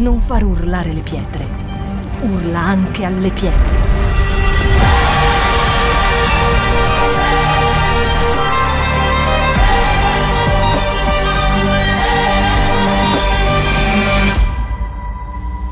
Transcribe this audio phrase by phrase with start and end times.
[0.00, 1.46] non far urlare le pietre.
[2.22, 3.88] Urla anche alle pietre.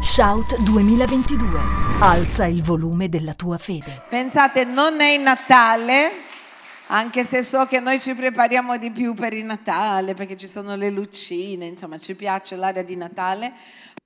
[0.00, 1.60] Shout 2022.
[2.00, 4.02] Alza il volume della tua fede.
[4.10, 6.10] Pensate, non è Natale,
[6.88, 10.76] anche se so che noi ci prepariamo di più per il Natale, perché ci sono
[10.76, 13.52] le lucine, insomma ci piace l'area di Natale,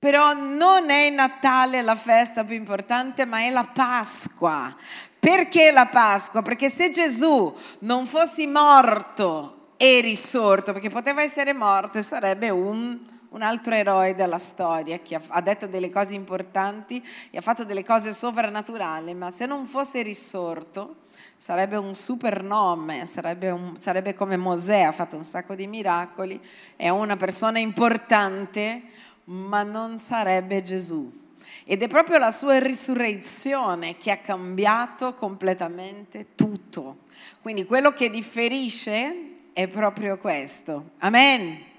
[0.03, 4.75] però non è Natale la festa più importante, ma è la Pasqua.
[5.17, 6.41] Perché la Pasqua?
[6.41, 12.99] Perché se Gesù non fosse morto e risorto, perché poteva essere morto e sarebbe un,
[13.29, 17.85] un altro eroe della storia che ha detto delle cose importanti e ha fatto delle
[17.85, 20.97] cose sovrannaturali, ma se non fosse risorto
[21.37, 26.41] sarebbe un super nome, sarebbe, un, sarebbe come Mosè, ha fatto un sacco di miracoli,
[26.75, 28.81] è una persona importante,
[29.25, 31.21] ma non sarebbe Gesù.
[31.65, 36.99] Ed è proprio la sua risurrezione che ha cambiato completamente tutto.
[37.41, 40.91] Quindi quello che differisce è proprio questo.
[40.99, 41.71] Amen.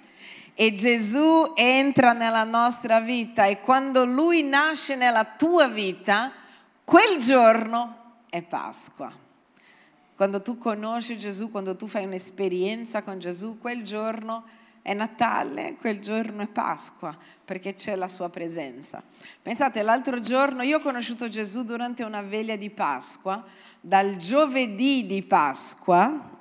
[0.54, 6.32] E Gesù entra nella nostra vita e quando lui nasce nella tua vita,
[6.84, 9.12] quel giorno è Pasqua.
[10.14, 15.76] Quando tu conosci Gesù, quando tu fai un'esperienza con Gesù, quel giorno è è Natale,
[15.76, 19.02] quel giorno è Pasqua, perché c'è la sua presenza.
[19.40, 23.42] Pensate, l'altro giorno io ho conosciuto Gesù durante una veglia di Pasqua,
[23.80, 26.32] dal giovedì di Pasqua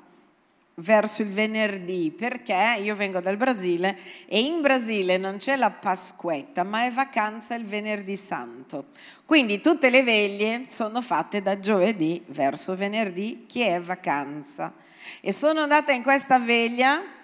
[0.74, 6.64] verso il venerdì, perché io vengo dal Brasile e in Brasile non c'è la Pasquetta,
[6.64, 8.88] ma è vacanza il venerdì santo.
[9.24, 14.74] Quindi tutte le veglie sono fatte da giovedì verso venerdì, che è vacanza.
[15.22, 17.22] E sono andata in questa veglia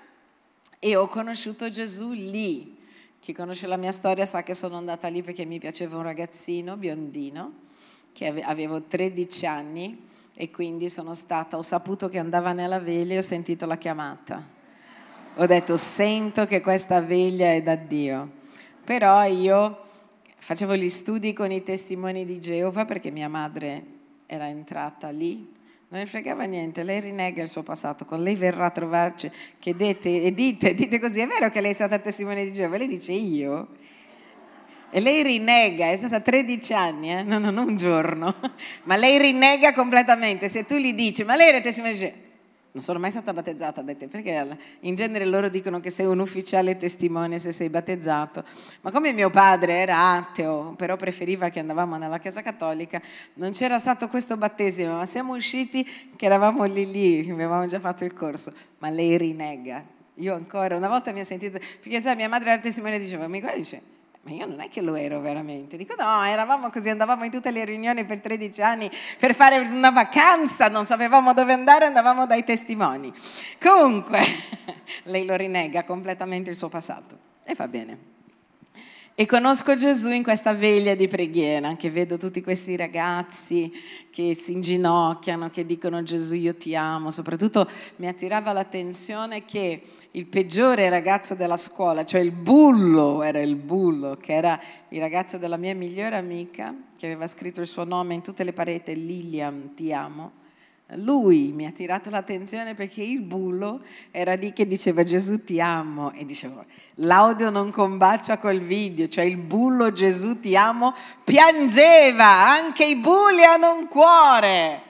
[0.80, 2.78] e ho conosciuto Gesù lì.
[3.20, 6.78] Chi conosce la mia storia sa che sono andata lì perché mi piaceva un ragazzino
[6.78, 7.54] biondino,
[8.14, 13.18] che avevo 13 anni e quindi sono stata, ho saputo che andava nella veglia e
[13.18, 14.58] ho sentito la chiamata.
[15.36, 18.38] Ho detto, sento che questa veglia è da Dio.
[18.84, 19.84] Però io
[20.38, 23.86] facevo gli studi con i testimoni di Geova perché mia madre
[24.26, 25.58] era entrata lì
[25.90, 30.22] non ne fregava niente, lei rinnega il suo passato, con lei verrà a trovarci, chiedete
[30.22, 32.78] e dite, dite così, è vero che lei è stata testimone di Geova?
[32.78, 33.70] Lei dice io?
[34.92, 37.24] E lei rinnega, è stata 13 anni, eh?
[37.24, 38.36] no, no, non un giorno,
[38.86, 40.48] ma lei rinnega completamente.
[40.48, 42.29] Se tu gli dici, ma lei era testimone di Geova?
[42.72, 46.78] Non sono mai stata battezzata, dette, perché in genere loro dicono che sei un ufficiale
[46.78, 48.44] testimone se sei battezzato.
[48.82, 53.02] Ma come mio padre era ateo, però preferiva che andavamo nella Chiesa Cattolica,
[53.36, 55.84] non c'era stato questo battesimo, ma siamo usciti
[56.16, 58.54] che eravamo lì lì, avevamo già fatto il corso.
[58.78, 59.84] Ma lei rinega.
[60.16, 63.28] Io ancora, una volta mi ha sentito, perché sai, mia madre era testimone e diceva,
[63.28, 63.82] mi guarda dice,
[64.30, 65.76] ma io non è che lo ero veramente.
[65.76, 69.90] Dico no, eravamo così, andavamo in tutte le riunioni per 13 anni per fare una
[69.90, 73.12] vacanza, non sapevamo dove andare, andavamo dai testimoni.
[73.60, 74.22] Comunque,
[75.06, 78.18] lei lo rinnega completamente il suo passato e fa bene.
[79.16, 83.70] E conosco Gesù in questa veglia di preghiera, che vedo tutti questi ragazzi
[84.12, 87.12] che si inginocchiano, che dicono Gesù io ti amo.
[87.12, 93.56] Soprattutto mi attirava l'attenzione che il peggiore ragazzo della scuola, cioè il bullo, era il
[93.56, 94.60] bullo, che era
[94.90, 98.54] il ragazzo della mia migliore amica, che aveva scritto il suo nome in tutte le
[98.54, 100.38] pareti, Lilian, ti amo.
[100.94, 106.12] Lui mi ha tirato l'attenzione perché il bullo era lì che diceva Gesù ti amo.
[106.14, 106.66] E dicevo
[106.96, 113.44] l'audio non combacia col video, cioè il bullo Gesù ti amo piangeva, anche i bulli
[113.44, 114.82] hanno un cuore.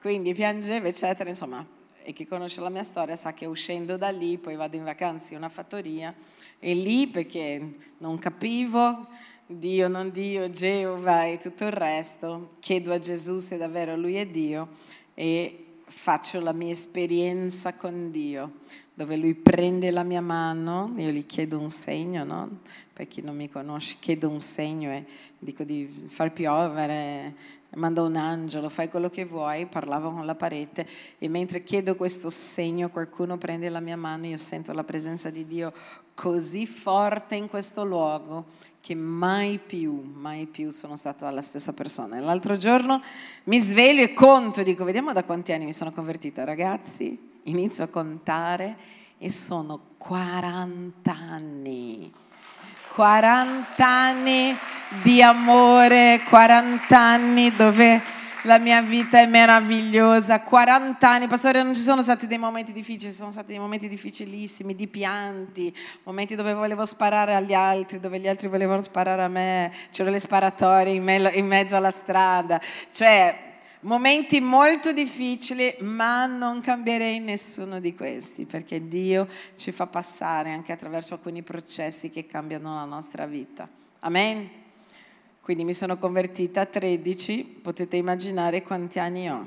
[0.00, 1.66] Quindi piangeva eccetera, insomma,
[2.06, 5.32] e chi conosce la mia storia sa che uscendo da lì poi vado in vacanza
[5.32, 6.14] in una fattoria
[6.60, 9.08] e lì perché non capivo
[9.44, 14.26] Dio, non Dio, Geova e tutto il resto, chiedo a Gesù se davvero lui è
[14.26, 14.68] Dio
[15.14, 18.58] e faccio la mia esperienza con Dio,
[18.94, 22.58] dove lui prende la mia mano, io gli chiedo un segno, no?
[22.92, 25.04] per chi non mi conosce, chiedo un segno e
[25.38, 27.34] dico di far piovere,
[27.76, 30.86] mando un angelo, fai quello che vuoi, parlavo con la parete
[31.18, 35.46] e mentre chiedo questo segno qualcuno prende la mia mano, io sento la presenza di
[35.46, 35.72] Dio
[36.14, 38.44] così forte in questo luogo
[38.80, 42.20] che mai più, mai più sono stata la stessa persona.
[42.20, 43.02] L'altro giorno
[43.44, 46.44] mi sveglio e conto, dico, vediamo da quanti anni mi sono convertita.
[46.44, 48.76] Ragazzi, inizio a contare
[49.18, 52.12] e sono 40 anni.
[52.94, 54.56] 40 anni
[55.02, 58.14] di amore, 40 anni dove
[58.46, 60.40] la mia vita è meravigliosa.
[60.40, 63.88] 40 anni, pastore, non ci sono stati dei momenti difficili, ci sono stati dei momenti
[63.88, 65.74] difficilissimi, di pianti,
[66.04, 70.20] momenti dove volevo sparare agli altri, dove gli altri volevano sparare a me, c'erano le
[70.20, 72.60] sparatorie in, me- in mezzo alla strada.
[72.92, 80.52] Cioè, momenti molto difficili, ma non cambierei nessuno di questi, perché Dio ci fa passare
[80.52, 83.68] anche attraverso alcuni processi che cambiano la nostra vita.
[84.00, 84.64] Amen.
[85.46, 89.46] Quindi mi sono convertita a 13, potete immaginare quanti anni ho.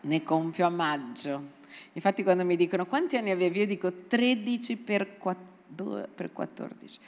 [0.00, 1.48] Ne compio a maggio.
[1.92, 6.98] Infatti quando mi dicono quanti anni avevi, io dico 13 per 14.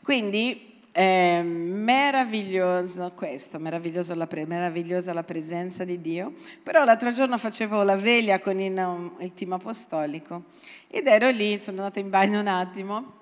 [0.00, 6.32] Quindi è meraviglioso questo, meraviglioso la meravigliosa la presenza di Dio.
[6.62, 10.44] Però l'altro giorno facevo la veglia con il, il team apostolico
[10.88, 13.17] ed ero lì, sono andata in bagno un attimo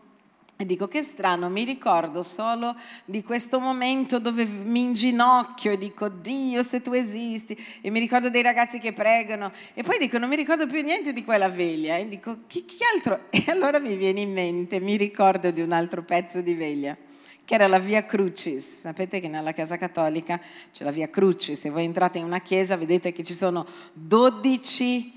[0.58, 2.74] e dico che strano, mi ricordo solo
[3.04, 8.30] di questo momento dove mi inginocchio e dico Dio se tu esisti e mi ricordo
[8.30, 11.96] dei ragazzi che pregano e poi dico non mi ricordo più niente di quella veglia
[11.96, 13.24] e dico chi, chi altro?
[13.46, 16.96] E allora mi viene in mente, mi ricordo di un altro pezzo di veglia
[17.44, 18.80] che era la Via Crucis.
[18.80, 20.40] Sapete che nella Chiesa Cattolica
[20.72, 25.12] c'è la Via Crucis, se voi entrate in una chiesa vedete che ci sono 12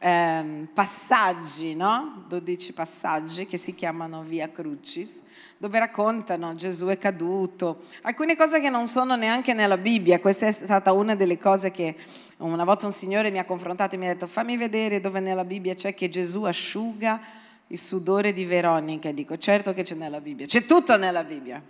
[0.00, 2.24] ehm, passaggi, no?
[2.26, 5.22] 12 passaggi che si chiamano Via Crucis,
[5.58, 10.52] dove raccontano Gesù è caduto, alcune cose che non sono neanche nella Bibbia, questa è
[10.52, 11.94] stata una delle cose che
[12.38, 15.44] una volta un signore mi ha confrontato e mi ha detto fammi vedere dove nella
[15.44, 17.20] Bibbia c'è che Gesù asciuga
[17.66, 19.12] il sudore di Veronica.
[19.12, 21.62] Dico, certo che c'è nella Bibbia, c'è tutto nella Bibbia.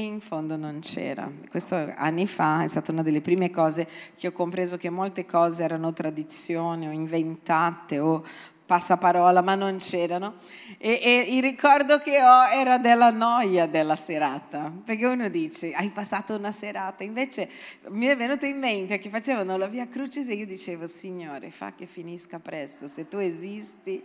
[0.00, 1.30] E in fondo non c'era.
[1.50, 3.86] Questo anni fa è stata una delle prime cose
[4.16, 8.24] che ho compreso che molte cose erano tradizioni o inventate o
[8.64, 10.36] passaparola, ma non c'erano.
[10.78, 15.90] E, e, il ricordo che ho era della noia della serata, perché uno dice, hai
[15.90, 17.50] passato una serata, invece
[17.88, 21.74] mi è venuto in mente che facevano la via Crucis e io dicevo, Signore, fa
[21.74, 24.02] che finisca presto, se tu esisti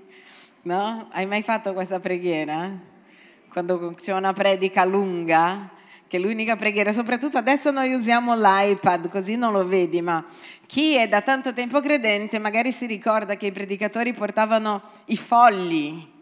[0.64, 1.08] No?
[1.12, 2.94] Hai mai fatto questa preghiera?
[3.50, 5.70] Quando c'è una predica lunga,
[6.08, 10.24] che l'unica preghiera, soprattutto adesso noi usiamo l'iPad, così non lo vedi, ma
[10.66, 16.14] chi è da tanto tempo credente magari si ricorda che i predicatori portavano i fogli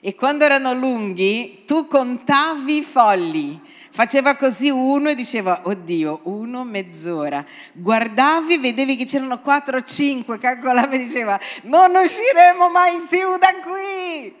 [0.00, 3.60] e quando erano lunghi tu contavi i fogli
[3.94, 7.44] Faceva così uno e diceva, oddio, uno mezz'ora.
[7.74, 13.52] Guardavi, vedevi che c'erano quattro o cinque, calcolavi e diceva, non usciremo mai più da
[13.62, 14.34] qui.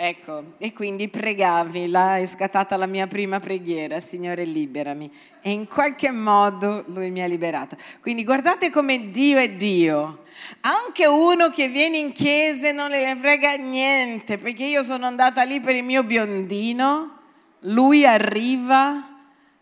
[0.00, 5.10] Ecco, e quindi pregavi, là è scattata la mia prima preghiera, Signore liberami.
[5.42, 7.76] E in qualche modo Lui mi ha liberato.
[8.00, 10.22] Quindi guardate come Dio è Dio.
[10.60, 15.42] Anche uno che viene in chiesa e non le frega niente, perché io sono andata
[15.42, 17.18] lì per il mio biondino,
[17.62, 19.18] lui arriva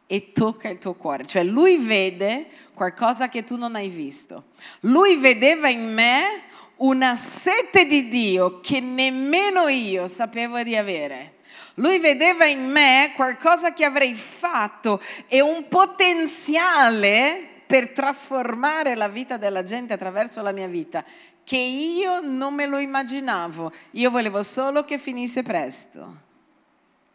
[0.06, 4.44] e tocca il tuo cuore, cioè lui vede qualcosa che tu non hai visto.
[4.80, 6.42] Lui vedeva in me
[6.76, 11.34] una sete di Dio che nemmeno io sapevo di avere.
[11.74, 19.36] Lui vedeva in me qualcosa che avrei fatto e un potenziale per trasformare la vita
[19.36, 21.04] della gente attraverso la mia vita
[21.46, 23.70] che io non me lo immaginavo.
[23.92, 26.22] Io volevo solo che finisse presto.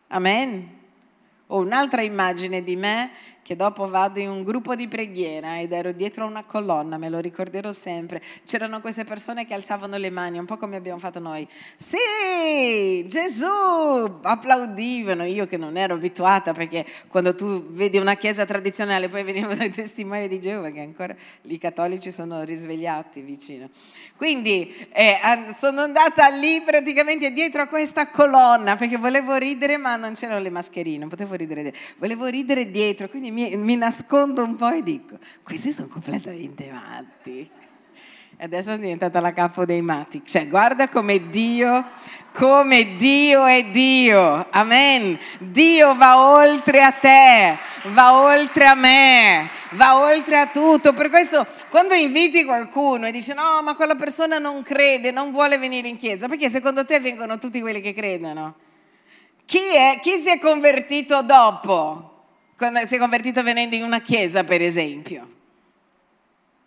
[0.07, 0.79] Amen.
[1.47, 3.11] Ho un'altra immagine di me
[3.43, 7.19] che dopo vado in un gruppo di preghiera ed ero dietro una colonna, me lo
[7.19, 8.21] ricorderò sempre.
[8.45, 11.47] C'erano queste persone che alzavano le mani, un po' come abbiamo fatto noi.
[11.77, 14.19] Sì, Gesù!
[14.21, 19.55] Applaudivano, io che non ero abituata perché quando tu vedi una chiesa tradizionale poi venivano
[19.55, 23.69] dai testimoni di Geova che ancora i cattolici sono risvegliati vicino.
[24.15, 25.17] Quindi eh,
[25.57, 30.51] sono andata lì praticamente dietro a questa colonna perché volevo ridere ma non c'erano le
[30.51, 31.73] mascherine, non potevo ridere.
[31.97, 37.49] Volevo ridere dietro, quindi mi, mi nascondo un po' e dico, questi sono completamente matti.
[38.37, 40.23] Adesso sono diventata la capo dei matti.
[40.25, 41.85] Cioè, guarda come Dio,
[42.33, 44.47] come Dio è Dio.
[44.49, 45.17] Amen.
[45.37, 47.55] Dio va oltre a te,
[47.89, 50.91] va oltre a me, va oltre a tutto.
[50.91, 55.59] Per questo, quando inviti qualcuno e dici no, ma quella persona non crede, non vuole
[55.59, 58.55] venire in chiesa, perché secondo te vengono tutti quelli che credono?
[59.45, 62.10] Chi, è, chi si è convertito dopo?
[62.61, 65.27] Quando si è convertito venendo in una chiesa, per esempio.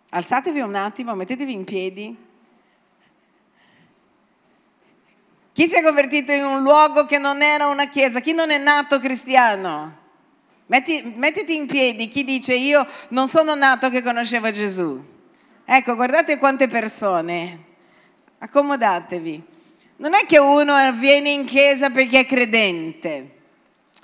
[0.09, 2.17] Alzatevi un attimo, mettetevi in piedi.
[5.53, 8.19] Chi si è convertito in un luogo che non era una chiesa?
[8.19, 9.99] Chi non è nato cristiano?
[10.67, 15.01] Metti, mettiti in piedi chi dice io non sono nato che conoscevo Gesù.
[15.65, 17.67] Ecco, guardate quante persone.
[18.39, 19.45] Accomodatevi.
[19.99, 23.37] Non è che uno viene in chiesa perché è credente,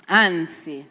[0.05, 0.87] anzi,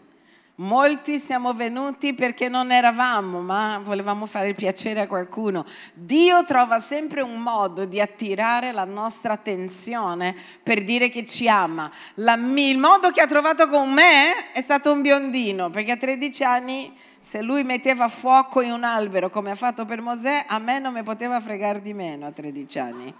[0.60, 5.64] Molti siamo venuti perché non eravamo, ma volevamo fare il piacere a qualcuno.
[5.94, 11.90] Dio trova sempre un modo di attirare la nostra attenzione per dire che ci ama.
[12.16, 16.44] La, il modo che ha trovato con me è stato un biondino, perché a 13
[16.44, 20.78] anni se lui metteva fuoco in un albero come ha fatto per Mosè, a me
[20.78, 23.14] non mi poteva fregare di meno a 13 anni.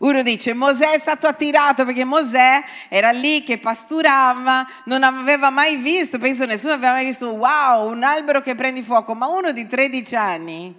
[0.00, 5.76] Uno dice Mosè è stato attirato perché Mosè era lì che pasturava, non aveva mai
[5.76, 9.66] visto, penso nessuno aveva mai visto, wow, un albero che prende fuoco, ma uno di
[9.66, 10.74] 13 anni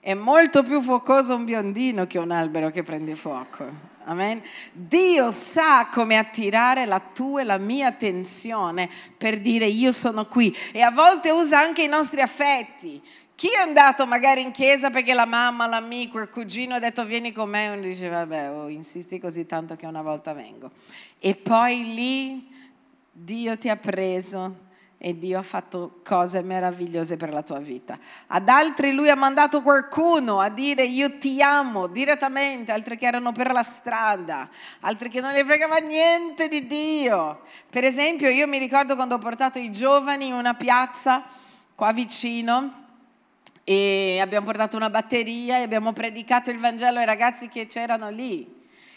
[0.00, 3.96] è molto più focoso un biondino che un albero che prende fuoco.
[4.04, 4.42] Amen.
[4.72, 10.54] Dio sa come attirare la tua e la mia attenzione per dire io sono qui
[10.72, 13.02] e a volte usa anche i nostri affetti.
[13.38, 17.30] Chi è andato magari in chiesa perché la mamma, l'amico, il cugino ha detto vieni
[17.30, 20.72] con me e uno dice vabbè, oh, insisti così tanto che una volta vengo.
[21.20, 22.48] E poi lì
[23.12, 24.56] Dio ti ha preso
[24.98, 27.96] e Dio ha fatto cose meravigliose per la tua vita.
[28.26, 33.30] Ad altri lui ha mandato qualcuno a dire io ti amo direttamente, altri che erano
[33.30, 34.48] per la strada,
[34.80, 37.42] altri che non gli fregava niente di Dio.
[37.70, 41.22] Per esempio io mi ricordo quando ho portato i giovani in una piazza
[41.76, 42.86] qua vicino
[43.70, 48.56] e abbiamo portato una batteria e abbiamo predicato il Vangelo ai ragazzi che c'erano lì.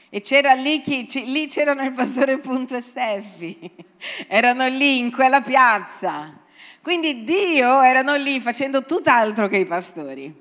[0.09, 3.59] E c'era lì, chi, lì c'erano il pastore Punto e Steffi,
[4.29, 6.39] erano lì in quella piazza.
[6.81, 10.33] Quindi Dio erano lì facendo tutt'altro che i pastori.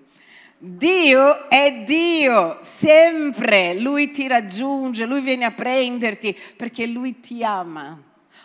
[0.56, 8.00] Dio è Dio, sempre, Lui ti raggiunge, Lui viene a prenderti perché Lui ti ama.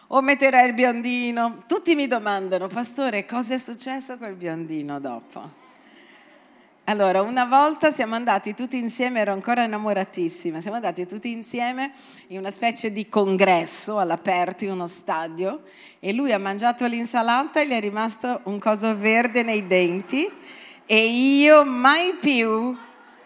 [0.08, 1.64] O metterai il biondino.
[1.68, 5.64] Tutti mi domandano, pastore, cosa è successo col biondino dopo?
[6.88, 11.92] Allora, una volta siamo andati tutti insieme, ero ancora innamoratissima, siamo andati tutti insieme
[12.28, 15.64] in una specie di congresso all'aperto in uno stadio
[16.00, 20.32] e lui ha mangiato l'insalata e gli è rimasto un coso verde nei denti
[20.86, 22.78] e io mai più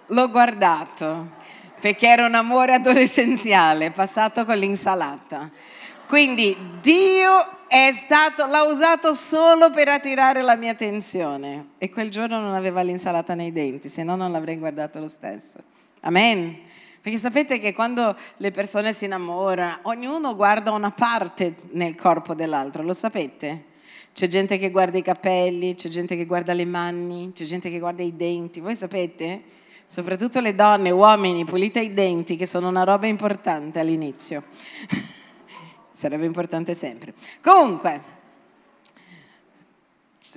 [0.06, 1.32] l'ho guardato
[1.82, 5.52] perché era un amore adolescenziale passato con l'insalata.
[6.10, 7.30] Quindi Dio
[7.94, 13.36] stato, l'ha usato solo per attirare la mia attenzione e quel giorno non aveva l'insalata
[13.36, 15.60] nei denti, se no non l'avrei guardato lo stesso.
[16.00, 16.58] Amen.
[17.00, 22.82] Perché sapete che quando le persone si innamorano, ognuno guarda una parte nel corpo dell'altro,
[22.82, 23.66] lo sapete?
[24.12, 27.78] C'è gente che guarda i capelli, c'è gente che guarda le mani, c'è gente che
[27.78, 29.44] guarda i denti, voi sapete?
[29.86, 34.42] Soprattutto le donne, uomini, pulite i denti, che sono una roba importante all'inizio.
[36.00, 37.14] sarebbe importante sempre.
[37.42, 38.02] Comunque,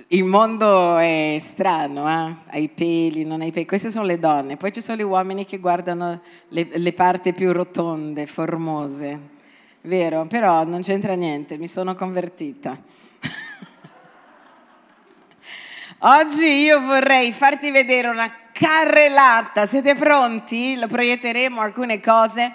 [0.09, 2.35] il mondo è strano, eh?
[2.51, 5.59] hai peli, non hai peli, queste sono le donne, poi ci sono gli uomini che
[5.59, 9.19] guardano le, le parti più rotonde, formose,
[9.83, 10.25] vero?
[10.25, 12.77] Però non c'entra niente, mi sono convertita.
[15.99, 20.77] Oggi io vorrei farti vedere una carrellata, siete pronti?
[20.77, 22.51] Lo proietteremo alcune cose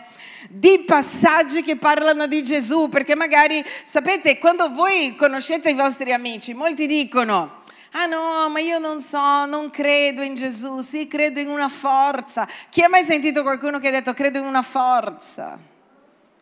[0.48, 6.54] di passaggi che parlano di Gesù, perché magari, sapete, quando voi conoscete i vostri amici,
[6.54, 7.56] molti dicono,
[7.92, 12.46] Ah no, ma io non so, non credo in Gesù, sì, credo in una forza.
[12.68, 15.58] Chi ha mai sentito qualcuno che ha detto credo in una forza?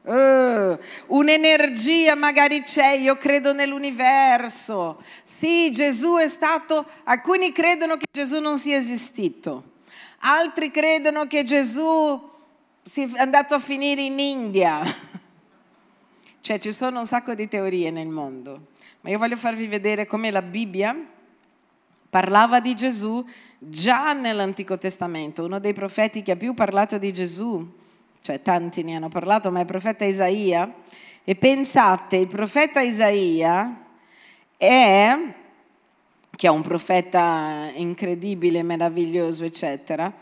[0.02, 5.02] Uh, un'energia magari c'è, io credo nell'universo.
[5.22, 9.62] Sì, Gesù è stato, alcuni credono che Gesù non sia esistito,
[10.20, 12.34] altri credono che Gesù
[12.94, 14.80] è andato a finire in India.
[16.46, 18.68] Cioè ci sono un sacco di teorie nel mondo,
[19.00, 20.96] ma io voglio farvi vedere come la Bibbia
[22.08, 23.26] parlava di Gesù
[23.58, 25.44] già nell'Antico Testamento.
[25.44, 27.68] Uno dei profeti che ha più parlato di Gesù,
[28.20, 30.72] cioè tanti ne hanno parlato, ma è il profeta Isaia.
[31.24, 33.84] E pensate, il profeta Isaia
[34.56, 35.16] è,
[36.30, 40.14] che è un profeta incredibile, meraviglioso, eccetera,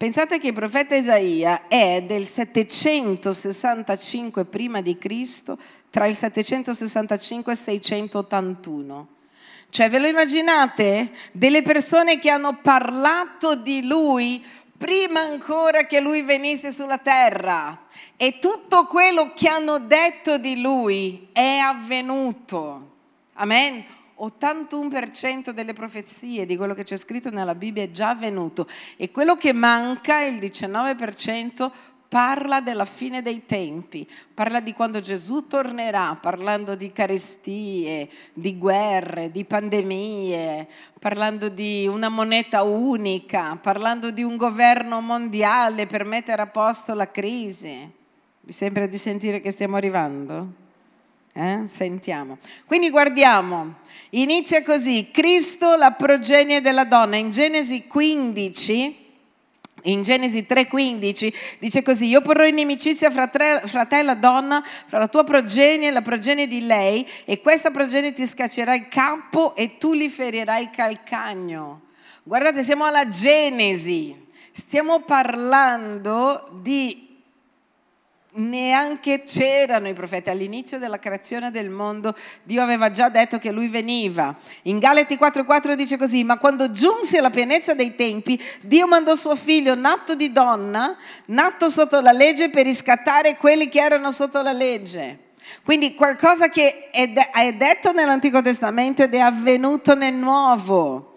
[0.00, 5.58] Pensate che il profeta Isaia è del 765 prima di Cristo,
[5.90, 9.08] tra il 765 e il 681.
[9.68, 11.10] Cioè, ve lo immaginate?
[11.32, 14.42] Delle persone che hanno parlato di lui
[14.78, 17.78] prima ancora che lui venisse sulla terra.
[18.16, 22.88] E tutto quello che hanno detto di lui è avvenuto.
[23.34, 29.10] Amen 81% delle profezie di quello che c'è scritto nella Bibbia è già avvenuto e
[29.10, 31.70] quello che manca, il 19%,
[32.10, 39.30] parla della fine dei tempi, parla di quando Gesù tornerà, parlando di carestie, di guerre,
[39.30, 40.66] di pandemie,
[40.98, 47.08] parlando di una moneta unica, parlando di un governo mondiale per mettere a posto la
[47.08, 47.88] crisi.
[48.40, 50.69] Vi sembra di sentire che stiamo arrivando?
[51.32, 51.62] Eh?
[51.66, 52.38] Sentiamo.
[52.66, 53.74] Quindi guardiamo,
[54.10, 59.08] inizia così, Cristo la progenie della donna, in Genesi 15
[59.84, 64.62] in Genesi 3:15 dice così, io porrò inimicizia fra, tre, fra, te e la donna,
[64.62, 68.88] fra la tua progenie e la progenie di lei, e questa progenie ti scaccerà il
[68.88, 71.82] capo e tu li ferirai il calcagno.
[72.22, 74.14] Guardate, siamo alla Genesi,
[74.52, 77.09] stiamo parlando di
[78.32, 80.30] neanche c'erano i profeti.
[80.30, 84.36] All'inizio della creazione del mondo Dio aveva già detto che lui veniva.
[84.62, 89.36] In Galati 4:4 dice così ma quando giunse alla pienezza dei tempi Dio mandò suo
[89.36, 90.96] figlio nato di donna
[91.26, 95.28] nato sotto la legge per riscattare quelli che erano sotto la legge.
[95.64, 97.08] Quindi qualcosa che è,
[97.52, 101.09] detto nell'Antico Testamento ed è avvenuto nel Nuovo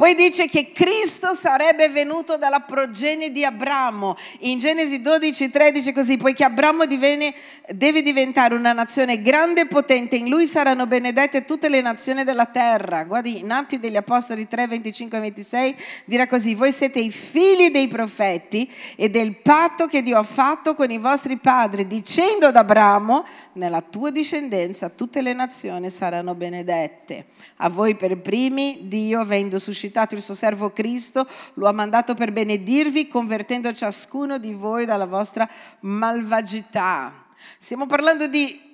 [0.00, 4.16] poi dice che Cristo sarebbe venuto dalla progenie di Abramo.
[4.38, 7.34] In Genesi 12, 13 così, poiché Abramo divenne,
[7.68, 12.46] deve diventare una nazione grande e potente, in lui saranno benedette tutte le nazioni della
[12.46, 13.04] terra.
[13.04, 15.76] Guardi, in Atti degli Apostoli 3, 25 e 26
[16.06, 20.72] dirà così, voi siete i figli dei profeti e del patto che Dio ha fatto
[20.72, 27.26] con i vostri padri, dicendo ad Abramo, nella tua discendenza tutte le nazioni saranno benedette.
[27.56, 32.14] A voi per primi Dio, avendo suscitato suscitato il suo servo Cristo, lo ha mandato
[32.14, 35.48] per benedirvi, convertendo ciascuno di voi dalla vostra
[35.80, 37.26] malvagità.
[37.58, 38.68] Stiamo parlando di...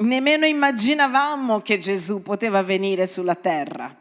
[0.00, 3.94] Nemmeno immaginavamo che Gesù poteva venire sulla terra.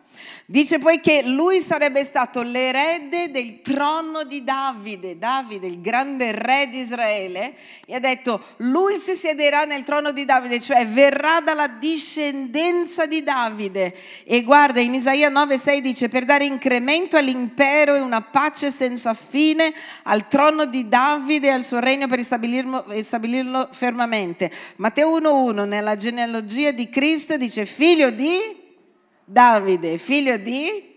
[0.45, 6.67] Dice poi che lui sarebbe stato l'erede del trono di Davide, Davide il grande re
[6.71, 7.53] di Israele,
[7.85, 13.21] e ha detto lui si siederà nel trono di Davide, cioè verrà dalla discendenza di
[13.21, 13.95] Davide.
[14.23, 19.71] E guarda, in Isaia 9,6 dice per dare incremento all'impero e una pace senza fine
[20.03, 24.51] al trono di Davide e al suo regno per stabilirlo, stabilirlo fermamente.
[24.77, 28.58] Matteo 1,1 nella genealogia di Cristo dice figlio di
[29.31, 30.91] Davide, figlio di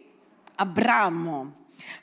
[0.55, 1.53] Abramo.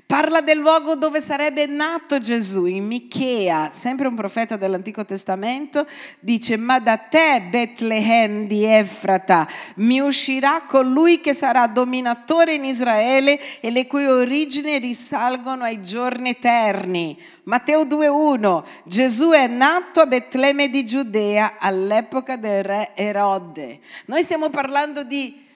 [0.05, 5.87] Parla del luogo dove sarebbe nato Gesù, in Michea, sempre un profeta dell'Antico Testamento,
[6.19, 13.39] dice, ma da te, Betlemme di Efrata, mi uscirà colui che sarà dominatore in Israele
[13.59, 17.19] e le cui origini risalgono ai giorni eterni.
[17.45, 23.79] Matteo 2.1, Gesù è nato a Betlemme di Giudea all'epoca del re Erode.
[24.05, 25.47] Noi stiamo parlando di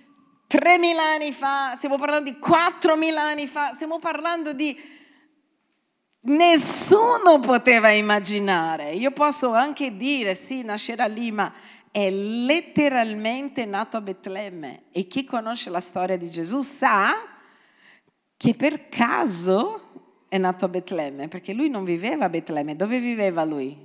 [0.54, 4.92] 3.000 anni fa, stiamo parlando di 4.000 anni fa, stiamo parlando di...
[6.26, 8.92] Nessuno poteva immaginare.
[8.92, 11.52] Io posso anche dire, sì, nascerà lì, ma
[11.92, 14.84] è letteralmente nato a Betlemme.
[14.92, 17.12] E chi conosce la storia di Gesù sa
[18.38, 22.76] che per caso è nato a Betlemme, perché lui non viveva a Betlemme.
[22.76, 23.76] Dove viveva lui?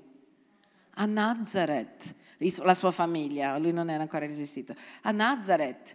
[0.96, 2.14] A Nazareth
[2.58, 5.94] la sua famiglia, lui non era ancora resistito, a Nazareth.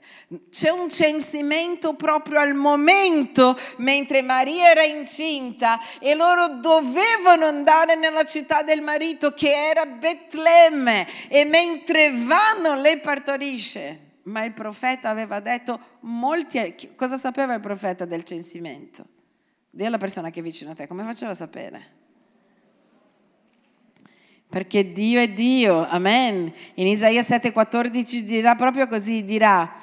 [0.50, 8.26] C'è un censimento proprio al momento mentre Maria era incinta e loro dovevano andare nella
[8.26, 14.12] città del marito che era Betlemme e mentre vanno lei partorisce.
[14.24, 16.94] Ma il profeta aveva detto molti...
[16.96, 19.06] Cosa sapeva il profeta del censimento?
[19.70, 22.03] Dì alla persona che è vicino a te, come faceva a sapere?
[24.54, 26.54] Perché Dio è Dio, amen.
[26.76, 29.74] In Isaia 7,14 dirà proprio così, dirà,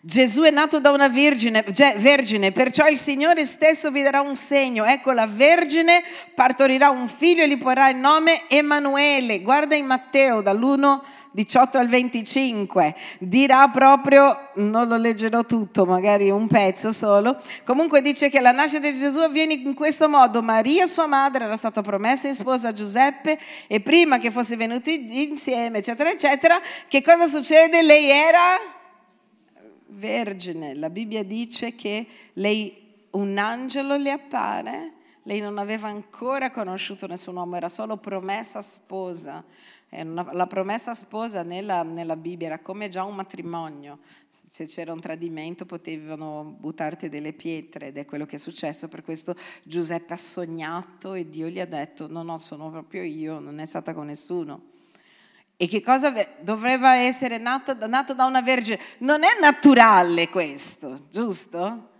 [0.00, 1.62] Gesù è nato da una vergine,
[1.98, 4.86] vergine, perciò il Signore stesso vi darà un segno.
[4.86, 6.02] Ecco, la vergine
[6.34, 9.42] partorirà un figlio e gli porrà il nome Emanuele.
[9.42, 11.00] Guarda in Matteo dall'1
[11.34, 18.28] 18 al 25, dirà proprio, non lo leggerò tutto, magari un pezzo solo, comunque dice
[18.28, 22.28] che la nascita di Gesù avviene in questo modo, Maria sua madre era stata promessa
[22.28, 27.82] in sposa a Giuseppe e prima che fosse venuti insieme, eccetera, eccetera, che cosa succede?
[27.82, 28.56] Lei era
[29.88, 34.92] vergine, la Bibbia dice che lei, un angelo le appare,
[35.24, 39.42] lei non aveva ancora conosciuto nessun uomo, era solo promessa sposa
[40.02, 45.66] la promessa sposa nella, nella, Bibbia era come già un matrimonio, se c'era un tradimento
[45.66, 51.14] potevano buttarti delle pietre ed è quello che è successo, per questo Giuseppe ha sognato
[51.14, 54.72] e Dio gli ha detto no no sono proprio io, non è stata con nessuno.
[55.56, 58.80] E che cosa dovrebbe essere nato da una vergine?
[58.98, 61.92] Non è naturale questo, giusto?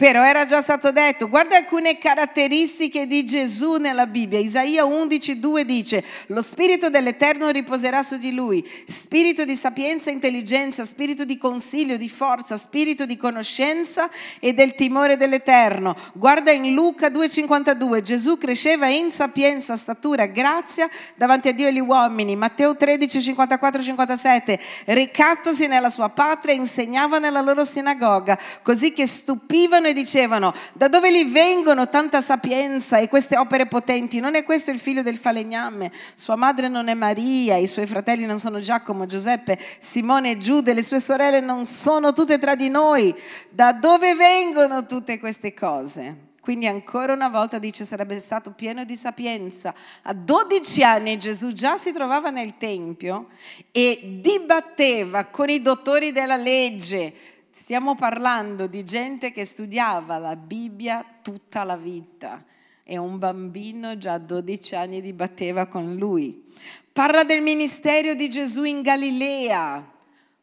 [0.00, 4.38] Però era già stato detto, guarda alcune caratteristiche di Gesù nella Bibbia.
[4.38, 10.86] Isaia 11:2 dice, lo spirito dell'Eterno riposerà su di lui, spirito di sapienza e intelligenza,
[10.86, 14.08] spirito di consiglio, di forza, spirito di conoscenza
[14.38, 15.94] e del timore dell'Eterno.
[16.14, 21.78] Guarda in Luca 2:52, Gesù cresceva in sapienza, statura, grazia davanti a Dio e agli
[21.78, 22.36] uomini.
[22.36, 30.54] Matteo 13:54-57, ricattosi nella sua patria, insegnava nella loro sinagoga, così che stupivano e dicevano,
[30.72, 34.20] da dove gli vengono tanta sapienza e queste opere potenti?
[34.20, 35.92] Non è questo il figlio del falegname?
[36.14, 40.72] Sua madre non è Maria, i suoi fratelli non sono Giacomo, Giuseppe, Simone e Giude,
[40.72, 43.14] le sue sorelle non sono tutte tra di noi.
[43.50, 46.28] Da dove vengono tutte queste cose?
[46.40, 49.74] Quindi ancora una volta dice sarebbe stato pieno di sapienza.
[50.02, 53.28] A 12 anni Gesù già si trovava nel Tempio
[53.70, 57.12] e dibatteva con i dottori della legge,
[57.52, 62.44] Stiamo parlando di gente che studiava la Bibbia tutta la vita
[62.84, 66.44] e un bambino già a 12 anni dibatteva con lui.
[66.92, 69.84] Parla del ministero di Gesù in Galilea.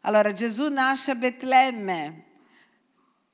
[0.02, 2.24] Allora Gesù nasce a Betlemme,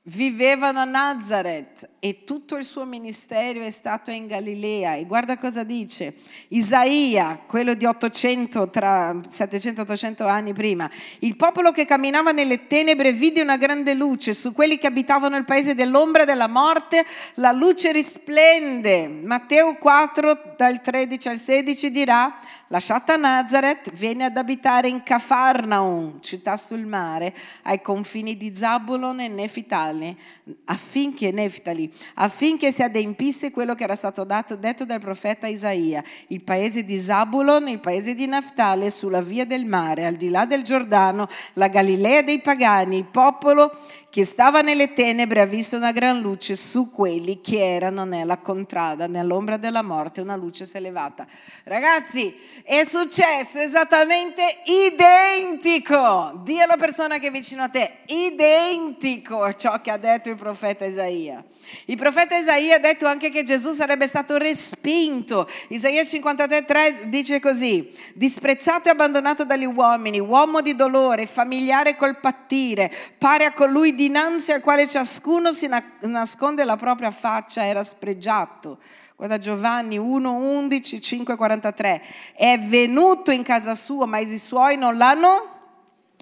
[0.08, 4.96] vivevano a Nazareth e tutto il suo ministero è stato in Galilea.
[4.96, 6.14] E guarda cosa dice
[6.48, 10.90] Isaia, quello di 800, tra 700-800 anni prima.
[11.20, 15.44] Il popolo che camminava nelle tenebre vide una grande luce, su quelli che abitavano il
[15.44, 19.08] paese dell'ombra della morte, la luce risplende.
[19.08, 22.38] Matteo 4, dal 13 al 16 dirà,
[22.74, 27.32] lasciata Nazareth, viene ad abitare in Cafarnaum, città sul mare,
[27.62, 30.16] ai confini di Zabulon e Nefitali,
[30.64, 36.42] affinché, Neftali, affinché si adempisse quello che era stato dato, detto dal profeta Isaia, il
[36.42, 40.64] paese di Zabulon, il paese di Naftale, sulla via del mare, al di là del
[40.64, 43.70] Giordano, la Galilea dei pagani, il popolo
[44.14, 49.08] che stava nelle tenebre ha visto una gran luce su quelli che erano nella contrada,
[49.08, 51.26] nell'ombra della morte, una luce si è levata.
[51.64, 56.42] Ragazzi, è successo esattamente identico.
[56.44, 60.36] Dì alla persona che è vicino a te, identico a ciò che ha detto il
[60.36, 61.44] profeta Isaia.
[61.86, 65.48] Il profeta Isaia ha detto anche che Gesù sarebbe stato respinto.
[65.68, 72.92] Isaia 53,3 dice così: disprezzato e abbandonato dagli uomini, uomo di dolore, familiare col pattire,
[73.18, 75.68] pare a colui dinanzi al quale ciascuno si
[76.00, 78.78] nasconde la propria faccia, era spregiato.
[79.16, 82.02] Guarda Giovanni 1, 11, 5, 43.
[82.34, 85.53] È venuto in casa sua, ma i suoi non l'hanno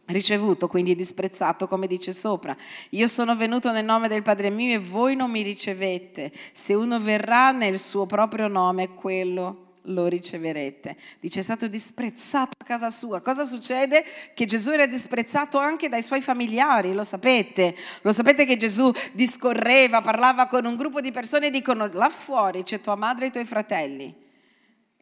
[0.07, 2.57] ricevuto, quindi disprezzato, come dice sopra.
[2.91, 6.33] Io sono venuto nel nome del Padre mio e voi non mi ricevete.
[6.53, 10.97] Se uno verrà nel suo proprio nome, quello lo riceverete.
[11.19, 13.21] Dice è stato disprezzato a casa sua.
[13.21, 14.05] Cosa succede?
[14.35, 17.75] Che Gesù era disprezzato anche dai suoi familiari, lo sapete?
[18.03, 22.63] Lo sapete che Gesù discorreva, parlava con un gruppo di persone e dicono là fuori
[22.63, 24.22] c'è tua madre e i tuoi fratelli.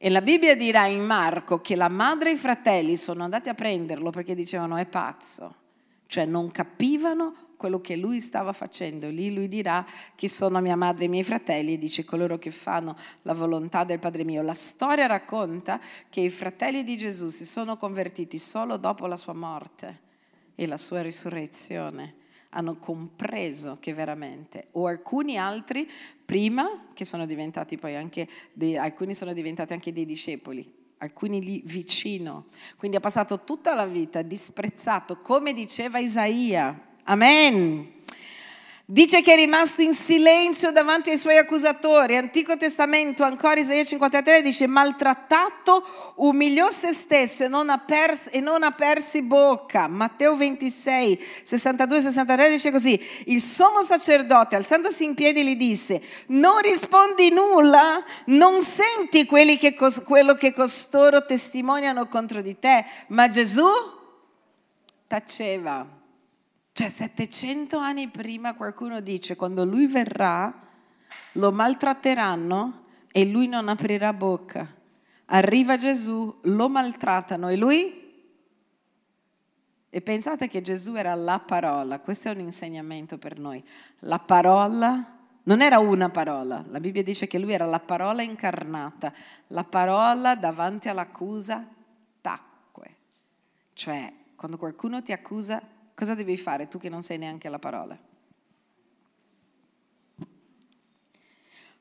[0.02, 3.54] E la Bibbia dirà in Marco che la madre e i fratelli sono andati a
[3.54, 5.54] prenderlo perché dicevano è pazzo,
[6.06, 9.10] cioè non capivano quello che lui stava facendo.
[9.10, 9.84] Lì lui dirà
[10.14, 13.84] chi sono mia madre e i miei fratelli e dice coloro che fanno la volontà
[13.84, 14.40] del Padre mio.
[14.40, 19.34] La storia racconta che i fratelli di Gesù si sono convertiti solo dopo la sua
[19.34, 20.00] morte
[20.54, 22.19] e la sua risurrezione
[22.50, 25.88] hanno compreso che veramente, o alcuni altri
[26.24, 31.62] prima che sono diventati poi anche, dei, alcuni sono diventati anche dei discepoli, alcuni lì
[31.64, 32.46] vicino.
[32.76, 36.88] Quindi ha passato tutta la vita disprezzato, come diceva Isaia.
[37.04, 37.98] Amen.
[38.92, 42.16] Dice che è rimasto in silenzio davanti ai suoi accusatori.
[42.16, 48.40] Antico Testamento, ancora Isaia 53, dice maltrattato, umiliò se stesso e non ha, persi, e
[48.40, 49.86] non ha persi bocca.
[49.86, 57.30] Matteo 26, 62-63 dice così, il sommo sacerdote alzandosi in piedi gli disse, non rispondi
[57.30, 59.24] nulla, non senti
[59.56, 63.68] che, quello che costoro testimoniano contro di te, ma Gesù
[65.06, 65.98] taceva.
[66.80, 70.66] Cioè 700 anni prima qualcuno dice quando lui verrà
[71.32, 74.66] lo maltratteranno e lui non aprirà bocca.
[75.26, 78.24] Arriva Gesù, lo maltrattano e lui?
[79.90, 83.62] E pensate che Gesù era la parola, questo è un insegnamento per noi.
[83.98, 89.12] La parola non era una parola, la Bibbia dice che lui era la parola incarnata,
[89.48, 91.62] la parola davanti all'accusa
[92.22, 92.96] tacque.
[93.74, 95.60] Cioè, quando qualcuno ti accusa,
[96.00, 97.94] Cosa devi fare tu che non sai neanche la parola?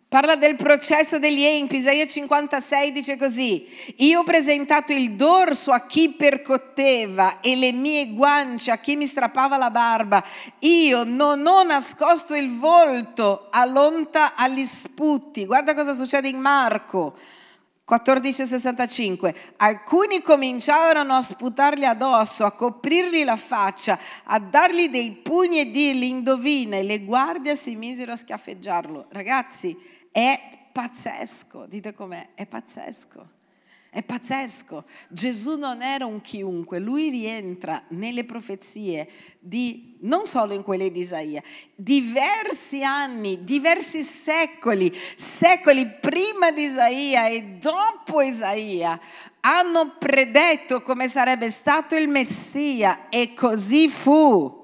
[0.10, 3.65] Parla del processo degli empi, Isaia 56 dice così,
[3.99, 9.08] io ho presentato il dorso a chi percotteva e le mie guance a chi mi
[9.08, 10.21] strappava la barba,
[10.60, 17.15] io non ho nascosto il volto all'onta agli sputi, guarda cosa succede in Marco,
[17.89, 19.34] 14,65.
[19.58, 26.04] Alcuni cominciarono a sputargli addosso, a coprirgli la faccia, a dargli dei pugni e dirgli
[26.04, 29.08] indovina e le guardie si misero a schiaffeggiarlo.
[29.10, 29.75] Ragazzi,
[30.12, 30.39] è
[30.71, 33.38] pazzesco, dite com'è, è pazzesco.
[33.91, 34.86] È pazzesco.
[35.08, 40.99] Gesù non era un chiunque, lui rientra nelle profezie di, non solo in quelle di
[40.99, 41.41] Isaia,
[41.73, 48.99] diversi anni, diversi secoli, secoli prima di Isaia e dopo Isaia
[49.39, 54.59] hanno predetto come sarebbe stato il Messia e così fu.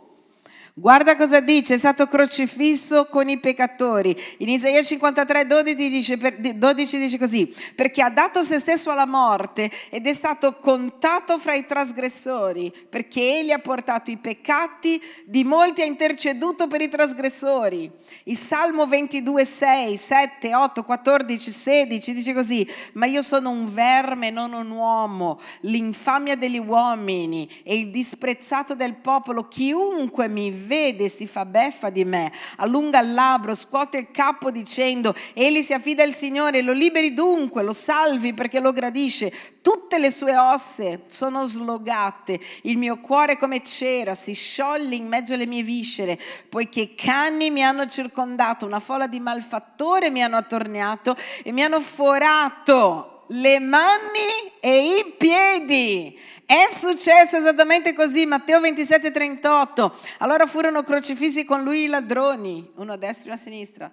[0.78, 4.14] Guarda cosa dice, è stato crocifisso con i peccatori.
[4.40, 6.18] In Isaia 53, 12 dice,
[6.58, 11.54] 12 dice così, perché ha dato se stesso alla morte ed è stato contato fra
[11.54, 17.90] i trasgressori, perché egli ha portato i peccati di molti, ha interceduto per i trasgressori.
[18.26, 24.30] Il Salmo 22, 6, 7, 8, 14, 16 dice così, ma io sono un verme,
[24.30, 30.64] non un uomo, l'infamia degli uomini e il disprezzato del popolo, chiunque mi vede
[31.10, 36.04] si fa beffa di me, allunga il labbro, scuote il capo dicendo, egli si affida
[36.04, 39.32] al Signore, lo liberi dunque, lo salvi perché lo gradisce.
[39.62, 45.34] Tutte le sue osse sono slogate, il mio cuore come cera si scioglie in mezzo
[45.34, 51.16] alle mie viscere, poiché cani mi hanno circondato, una folla di malfattori mi hanno attorniato
[51.44, 56.18] e mi hanno forato le mani e i piedi.
[56.46, 59.98] È successo esattamente così, Matteo 27, 38.
[60.20, 63.92] Allora furono crocifissi con lui i ladroni, uno a destra e uno a sinistra.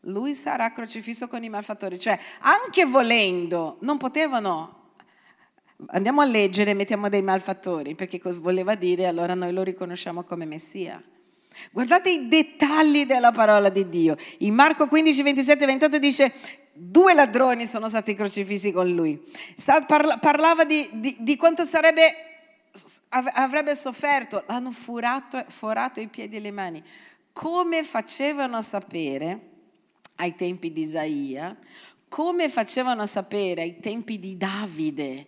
[0.00, 4.82] Lui sarà crocifisso con i malfattori, cioè anche volendo non potevano
[5.88, 10.46] Andiamo a leggere e mettiamo dei malfattori, perché voleva dire allora noi lo riconosciamo come
[10.46, 11.02] Messia.
[11.72, 14.16] Guardate i dettagli della parola di Dio.
[14.38, 16.32] In Marco 15, 27, 28 dice
[16.74, 19.20] due ladroni sono stati crocifissi con lui.
[20.20, 22.12] parlava di, di, di quanto sarebbe,
[23.08, 26.82] avrebbe sofferto, l'hanno furato, forato i piedi e le mani.
[27.32, 29.52] Come facevano a sapere
[30.16, 31.56] ai tempi di Isaia,
[32.08, 35.26] come facevano a sapere ai tempi di Davide,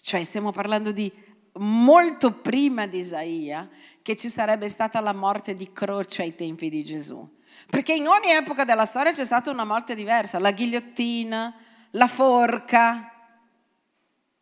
[0.00, 1.10] cioè stiamo parlando di
[1.54, 3.68] molto prima di Isaia,
[4.02, 7.35] che ci sarebbe stata la morte di croce ai tempi di Gesù.
[7.68, 11.54] Perché in ogni epoca della storia c'è stata una morte diversa, la ghigliottina,
[11.90, 13.12] la forca,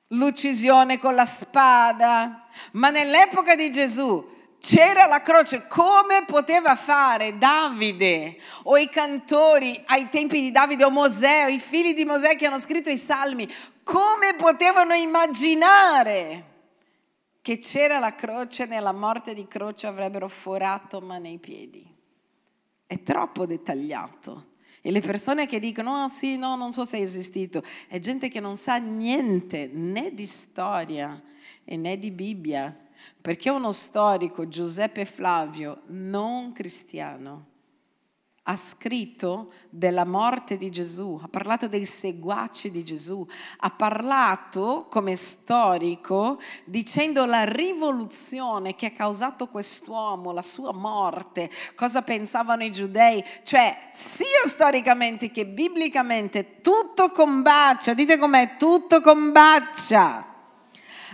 [0.08, 8.36] l'uccisione con la spada, ma nell'epoca di Gesù c'era la croce, come poteva fare Davide
[8.64, 12.46] o i cantori ai tempi di Davide o Mosè o i figli di Mosè che
[12.46, 16.52] hanno scritto i salmi, come potevano immaginare
[17.42, 21.93] che c'era la croce, nella morte di croce avrebbero forato mano e piedi?
[22.86, 24.52] È troppo dettagliato.
[24.80, 28.28] E le persone che dicono, oh sì, no, non so se è esistito, è gente
[28.28, 31.22] che non sa niente né di storia
[31.76, 32.76] né di Bibbia,
[33.20, 37.52] perché uno storico, Giuseppe Flavio, non cristiano,
[38.46, 43.26] ha scritto della morte di Gesù, ha parlato dei seguaci di Gesù,
[43.60, 52.02] ha parlato come storico dicendo la rivoluzione che ha causato quest'uomo, la sua morte, cosa
[52.02, 60.32] pensavano i giudei, cioè sia storicamente che biblicamente tutto combacia, dite com'è, tutto combacia.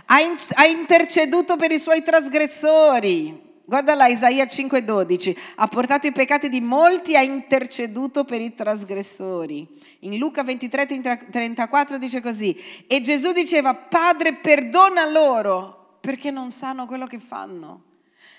[0.07, 6.11] Ha, in, ha interceduto per i suoi trasgressori, Guarda là, Isaia 5:12, ha portato i
[6.11, 9.65] peccati di molti, ha interceduto per i trasgressori.
[9.99, 12.53] In Luca 23:34 dice così,
[12.85, 17.83] e Gesù diceva, Padre perdona loro perché non sanno quello che fanno.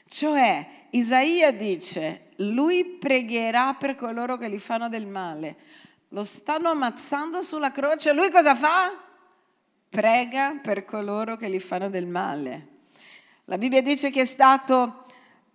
[0.07, 5.57] Cioè, Isaia dice, lui pregherà per coloro che gli fanno del male.
[6.09, 8.93] Lo stanno ammazzando sulla croce, lui cosa fa?
[9.89, 12.67] Prega per coloro che gli fanno del male.
[13.47, 15.02] La Bibbia dice che è stato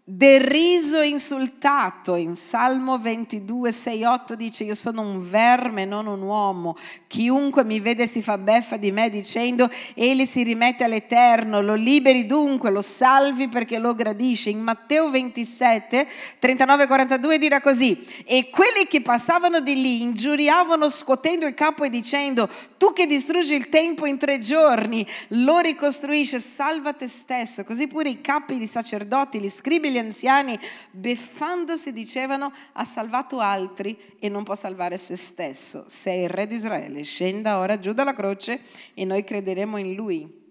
[0.10, 2.15] deriso e insultato.
[2.15, 6.78] In Salmo 22, 6, 8 dice io sono un verme, non un uomo.
[7.08, 12.26] Chiunque mi vede si fa beffa di me dicendo egli si rimette all'Eterno, lo liberi
[12.26, 14.50] dunque, lo salvi perché lo gradisce.
[14.50, 16.08] In Matteo 27,
[16.39, 21.89] 39, 42 dirà così e quelli che passavano di lì ingiuriavano scuotendo il capo e
[21.89, 27.63] dicendo tu che distruggi il tempo in tre giorni, lo ricostruisce, salva te stesso.
[27.63, 30.58] Così pure i capi di sacerdoti, gli scribi, gli anziani,
[30.92, 35.86] beffandosi, dicevano, ha salvato altri e non può salvare se stesso.
[35.88, 38.62] Sei il re di Israele, scenda ora giù dalla croce
[38.94, 40.46] e noi crederemo in lui.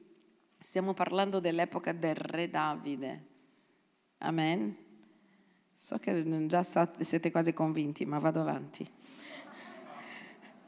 [0.59, 3.25] Stiamo parlando dell'epoca del re Davide.
[4.19, 4.77] Amen.
[5.73, 8.89] So che già state, siete quasi convinti, ma vado avanti.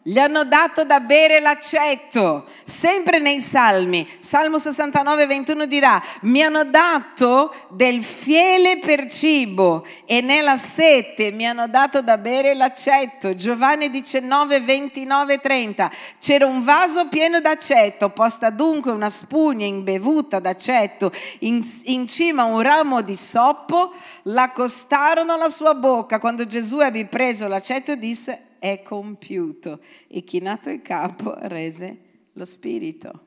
[0.09, 4.09] Gli hanno dato da bere l'aceto, sempre nei salmi.
[4.21, 11.47] Salmo 69, 21 dirà, mi hanno dato del fiele per cibo e nella sete mi
[11.47, 13.35] hanno dato da bere l'aceto.
[13.35, 15.91] Giovanni 19, 29, 30.
[16.19, 22.63] C'era un vaso pieno d'aceto, posta dunque una spugna imbevuta d'aceto in, in cima un
[22.63, 23.93] ramo di soppo,
[24.23, 26.19] l'accostarono alla sua bocca.
[26.19, 31.99] Quando Gesù ebbe preso l'aceto disse, è compiuto e chinato il capo rese
[32.33, 33.23] lo spirito.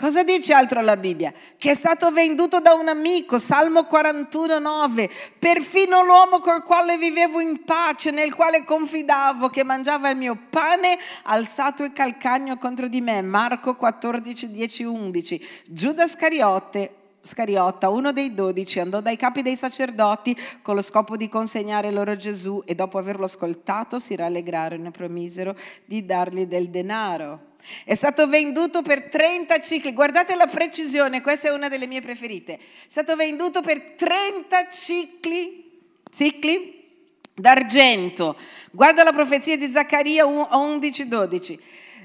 [0.00, 1.32] Cosa dice altro la Bibbia?
[1.56, 5.10] Che è stato venduto da un amico, Salmo 41, 9.
[5.40, 10.96] Perfino l'uomo col quale vivevo in pace, nel quale confidavo, che mangiava il mio pane,
[11.24, 13.22] ha alzato il calcagno contro di me.
[13.22, 15.48] Marco 14, 10, 11.
[15.66, 21.28] Giuda Scariotte, Scariotta, uno dei dodici, andò dai capi dei sacerdoti con lo scopo di
[21.28, 27.46] consegnare loro Gesù e dopo averlo ascoltato si rallegrarono e promisero di dargli del denaro.
[27.84, 32.54] È stato venduto per 30 cicli, guardate la precisione, questa è una delle mie preferite.
[32.54, 35.80] È stato venduto per 30 cicli,
[36.14, 36.86] cicli
[37.34, 38.36] d'argento.
[38.70, 41.58] Guarda la profezia di Zaccaria 11-12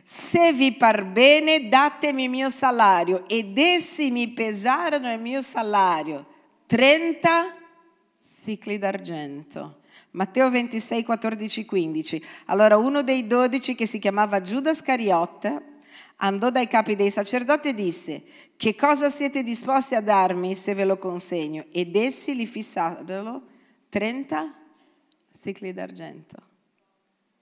[0.03, 6.25] se vi par bene datemi il mio salario ed essi mi pesarono il mio salario
[6.65, 7.55] 30
[8.19, 9.79] sicli d'argento.
[10.11, 12.23] Matteo 26, 14, 15.
[12.45, 15.61] Allora uno dei dodici che si chiamava Giuda Scariot
[16.17, 18.23] andò dai capi dei sacerdoti e disse,
[18.55, 21.65] che cosa siete disposti a darmi se ve lo consegno?
[21.71, 23.43] Ed essi li fissarono
[23.89, 24.53] 30
[25.31, 26.37] sicli d'argento.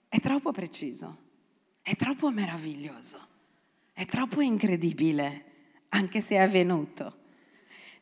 [0.08, 1.21] È troppo preciso.
[1.82, 3.20] È troppo meraviglioso,
[3.94, 5.46] è troppo incredibile,
[5.90, 7.18] anche se è avvenuto.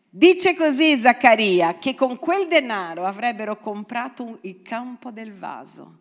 [0.10, 5.99] Dice così Zaccaria che con quel denaro avrebbero comprato il campo del vaso.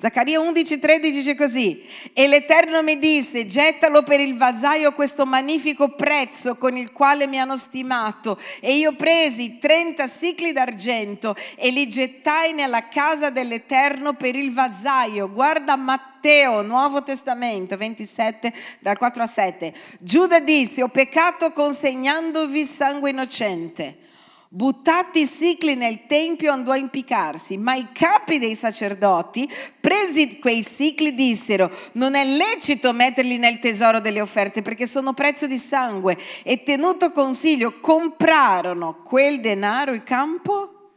[0.00, 6.54] Zaccaria 11:13 dice così, e l'Eterno mi disse, gettalo per il vasaio questo magnifico prezzo
[6.54, 8.40] con il quale mi hanno stimato.
[8.60, 15.32] E io presi 30 sicli d'argento e li gettai nella casa dell'Eterno per il vasaio.
[15.32, 19.74] Guarda Matteo, Nuovo Testamento 27 dal 4 a 7.
[19.98, 24.06] Giuda disse, ho peccato consegnandovi sangue innocente.
[24.50, 29.46] Buttati i sicli nel tempio andò a impiccarsi, ma i capi dei sacerdoti,
[29.78, 35.46] presi quei sicli, dissero, non è lecito metterli nel tesoro delle offerte perché sono prezzo
[35.46, 36.16] di sangue.
[36.44, 40.92] E tenuto consiglio, comprarono quel denaro, il campo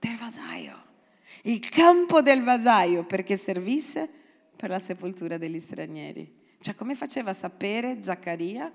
[0.00, 0.82] del vasaio.
[1.42, 4.08] Il campo del vasaio perché servisse
[4.56, 6.28] per la sepoltura degli stranieri.
[6.60, 8.72] Cioè come faceva a sapere Zaccaria?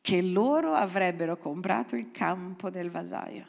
[0.00, 3.46] Che loro avrebbero comprato il campo del vasaio.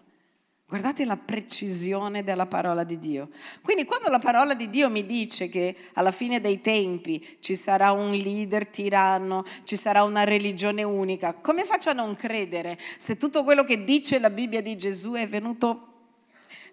[0.71, 3.27] Guardate la precisione della parola di Dio.
[3.61, 7.91] Quindi quando la parola di Dio mi dice che alla fine dei tempi ci sarà
[7.91, 13.43] un leader tiranno, ci sarà una religione unica, come faccio a non credere se tutto
[13.43, 15.87] quello che dice la Bibbia di Gesù è venuto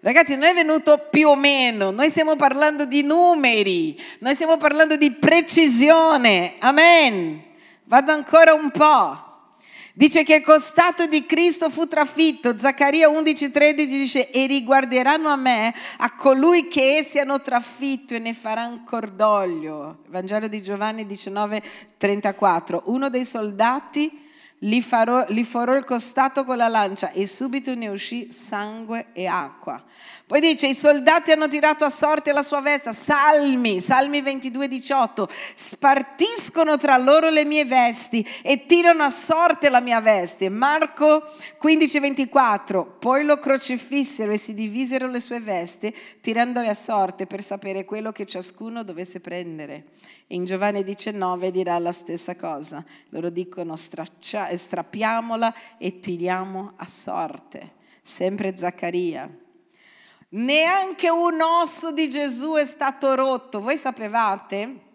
[0.01, 4.95] Ragazzi, non è venuto più o meno, noi stiamo parlando di numeri, noi stiamo parlando
[4.95, 6.55] di precisione.
[6.59, 7.43] Amen.
[7.83, 9.28] Vado ancora un po'.
[9.99, 12.57] Dice che il costato di Cristo fu trafitto.
[12.57, 18.33] Zaccaria 11:13 dice e riguarderanno a me, a colui che essi hanno trafitto e ne
[18.33, 19.97] faranno cordoglio.
[20.07, 22.83] Vangelo di Giovanni 19:34.
[22.85, 24.28] Uno dei soldati
[24.59, 29.25] gli, farò, gli forò il costato con la lancia e subito ne uscì sangue e
[29.25, 29.81] acqua.
[30.25, 35.29] Poi dice, i soldati hanno tirato a sorte la sua veste, salmi, salmi 22, 18,
[35.55, 40.49] spartiscono tra loro le mie vesti e tirano a sorte la mia veste.
[40.49, 41.23] Marco
[41.57, 47.41] 15, 24, poi lo crocifissero e si divisero le sue vesti, tirandole a sorte per
[47.41, 49.85] sapere quello che ciascuno dovesse prendere.
[50.31, 52.85] In Giovanni 19 dirà la stessa cosa.
[53.09, 53.75] Loro dicono
[54.57, 57.75] straccia, strappiamola e tiriamo a sorte.
[58.01, 59.29] Sempre Zaccaria.
[60.29, 63.61] Neanche un osso di Gesù è stato rotto.
[63.61, 64.87] Voi sapevate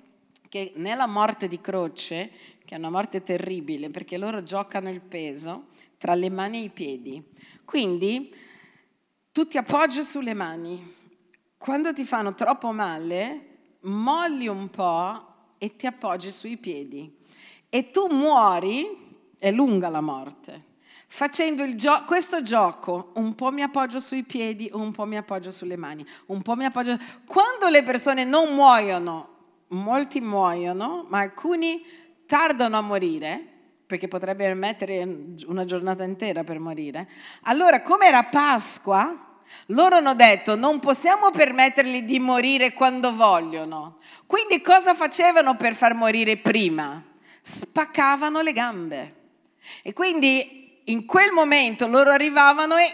[0.48, 2.30] che nella morte di croce,
[2.64, 5.66] che è una morte terribile perché loro giocano il peso
[5.98, 7.22] tra le mani e i piedi.
[7.64, 8.32] Quindi
[9.32, 10.92] tu ti appoggi sulle mani.
[11.58, 17.22] Quando ti fanno troppo male, molli un po' e ti appoggi sui piedi.
[17.68, 19.03] E tu muori,
[19.44, 20.72] è lunga la morte.
[21.06, 25.76] facendo gio- questo gioco, un po' mi appoggio sui piedi, un po' mi appoggio sulle
[25.76, 26.98] mani, un po' mi appoggio...
[27.26, 29.28] Quando le persone non muoiono,
[29.68, 31.84] molti muoiono, ma alcuni
[32.26, 33.46] tardano a morire,
[33.86, 37.08] perché potrebbe mettere una giornata intera per morire.
[37.42, 43.98] Allora, come era Pasqua, loro hanno detto non possiamo permettergli di morire quando vogliono.
[44.26, 47.00] Quindi cosa facevano per far morire prima?
[47.40, 49.22] Spaccavano le gambe.
[49.82, 52.92] E quindi in quel momento loro arrivavano e,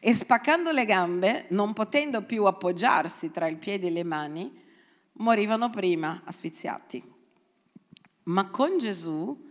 [0.00, 4.58] e spaccando le gambe, non potendo più appoggiarsi tra il piede e le mani,
[5.12, 7.02] morivano prima asfissiati.
[8.24, 9.48] Ma con Gesù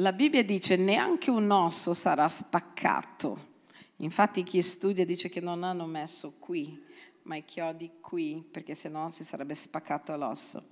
[0.00, 3.54] la Bibbia dice neanche un osso sarà spaccato.
[3.96, 6.84] Infatti chi studia dice che non hanno messo qui,
[7.22, 10.62] ma i chiodi qui, perché sennò si sarebbe spaccato l'osso.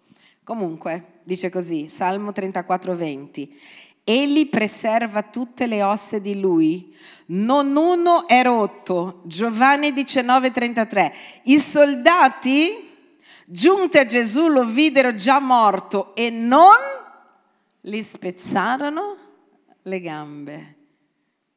[0.44, 3.60] Comunque, dice così, Salmo 34, 20.
[4.04, 6.94] Egli preserva tutte le ossa di lui,
[7.26, 9.22] non uno è rotto.
[9.24, 11.12] Giovanni 19:33.
[11.44, 12.90] I soldati
[13.46, 16.76] giunti a Gesù lo videro già morto e non
[17.80, 19.16] gli spezzarono
[19.82, 20.76] le gambe.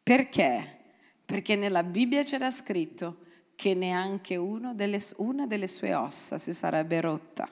[0.01, 0.79] Perché?
[1.25, 3.17] Perché nella Bibbia c'era scritto
[3.55, 4.39] che neanche
[4.73, 7.49] delle, una delle sue ossa si sarebbe rotta.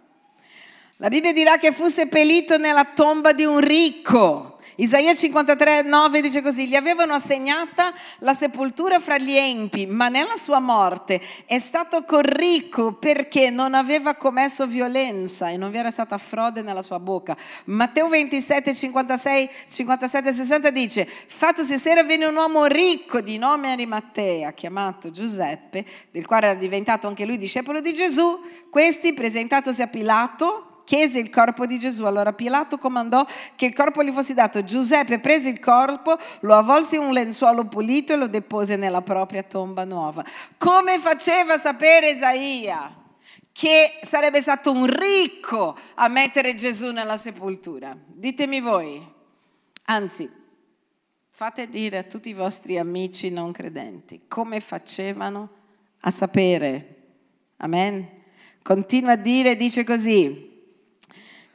[0.98, 4.55] La Bibbia dirà che fu seppellito nella tomba di un ricco.
[4.78, 10.36] Isaia 53, 9 dice così, gli avevano assegnata la sepoltura fra gli empi, ma nella
[10.36, 15.92] sua morte è stato con ricco perché non aveva commesso violenza e non vi era
[15.92, 17.38] stata frode nella sua bocca.
[17.66, 24.52] Matteo 27, 56, 57, 60 dice, fattosi sera venne un uomo ricco di nome Arimattea,
[24.52, 30.75] chiamato Giuseppe, del quale era diventato anche lui discepolo di Gesù, questi presentatosi a Pilato,
[30.86, 32.06] chiese il corpo di Gesù.
[32.06, 33.26] Allora Pilato comandò
[33.56, 34.64] che il corpo gli fosse dato.
[34.64, 39.44] Giuseppe prese il corpo, lo avvolse in un lenzuolo pulito e lo depose nella propria
[39.44, 40.24] tomba nuova.
[40.58, 43.04] Come faceva sapere Isaia?
[43.52, 47.98] Che sarebbe stato un ricco a mettere Gesù nella sepoltura.
[48.06, 49.14] Ditemi voi.
[49.86, 50.30] Anzi,
[51.32, 55.50] fate dire a tutti i vostri amici non credenti come facevano
[56.02, 56.96] a sapere.
[57.58, 58.24] Amen.
[58.62, 60.55] Continua a dire, dice così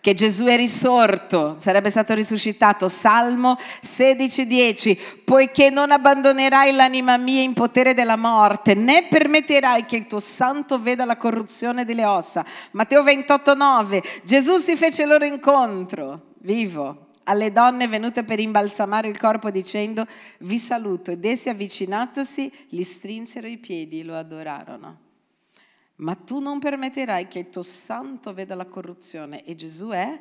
[0.01, 2.89] che Gesù è risorto, sarebbe stato risuscitato.
[2.89, 10.07] Salmo 16:10, poiché non abbandonerai l'anima mia in potere della morte, né permetterai che il
[10.07, 12.45] tuo santo veda la corruzione delle ossa.
[12.73, 19.51] Matteo 28:9, Gesù si fece loro incontro, vivo, alle donne venute per imbalsamare il corpo
[19.51, 20.07] dicendo,
[20.41, 25.09] vi saluto, ed essi avvicinatosi gli strinsero i piedi lo adorarono
[26.01, 29.45] ma tu non permetterai che il tuo santo veda la corruzione.
[29.45, 30.19] E Gesù è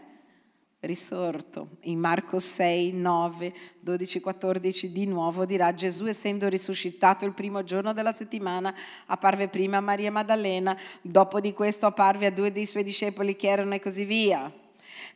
[0.82, 1.78] risorto.
[1.84, 7.94] In Marco 6, 9, 12, 14 di nuovo dirà Gesù essendo risuscitato il primo giorno
[7.94, 8.74] della settimana
[9.08, 13.48] apparve prima a Maria Maddalena, dopo di questo apparve a due dei suoi discepoli che
[13.48, 14.52] erano e così via.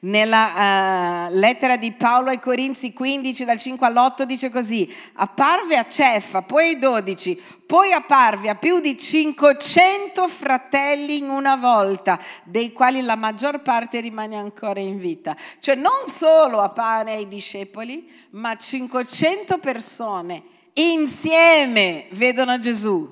[0.04, 5.88] Nella uh, lettera di Paolo ai Corinzi 15 dal 5 all'8 dice così, apparve a
[5.88, 12.74] Ceffa, poi ai 12, poi apparve a più di 500 fratelli in una volta, dei
[12.74, 15.38] quali la maggior parte rimane ancora in vita.
[15.60, 20.44] Cioè non solo appare ai discepoli, ma 500 persone
[20.74, 23.10] insieme vedono Gesù.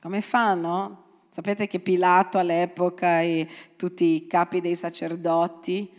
[0.00, 1.06] Come fanno?
[1.28, 5.98] Sapete che Pilato all'epoca e tutti i capi dei sacerdoti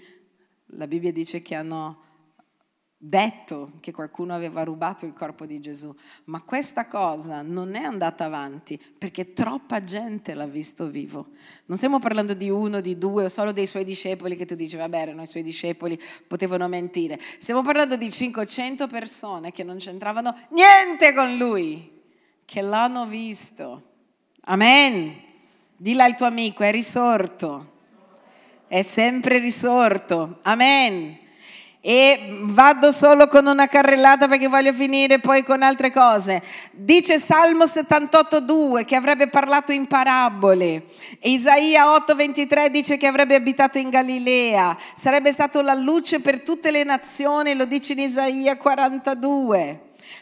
[0.71, 2.09] la Bibbia dice che hanno
[3.03, 5.93] detto che qualcuno aveva rubato il corpo di Gesù,
[6.25, 11.29] ma questa cosa non è andata avanti perché troppa gente l'ha visto vivo.
[11.65, 14.75] Non stiamo parlando di uno, di due o solo dei suoi discepoli che tu dici,
[14.75, 17.19] vabbè, erano i suoi discepoli, potevano mentire.
[17.39, 22.01] Stiamo parlando di 500 persone che non c'entravano niente con lui,
[22.45, 23.89] che l'hanno visto.
[24.41, 25.29] Amen.
[25.75, 27.70] Dilla al tuo amico, è risorto
[28.71, 30.37] è sempre risorto.
[30.43, 31.17] Amen.
[31.81, 36.41] E vado solo con una carrellata perché voglio finire poi con altre cose.
[36.71, 40.85] Dice Salmo 78,2 che avrebbe parlato in parabole.
[41.23, 44.77] Isaia 8,23 dice che avrebbe abitato in Galilea.
[44.95, 49.81] Sarebbe stato la luce per tutte le nazioni, lo dice in Isaia 42.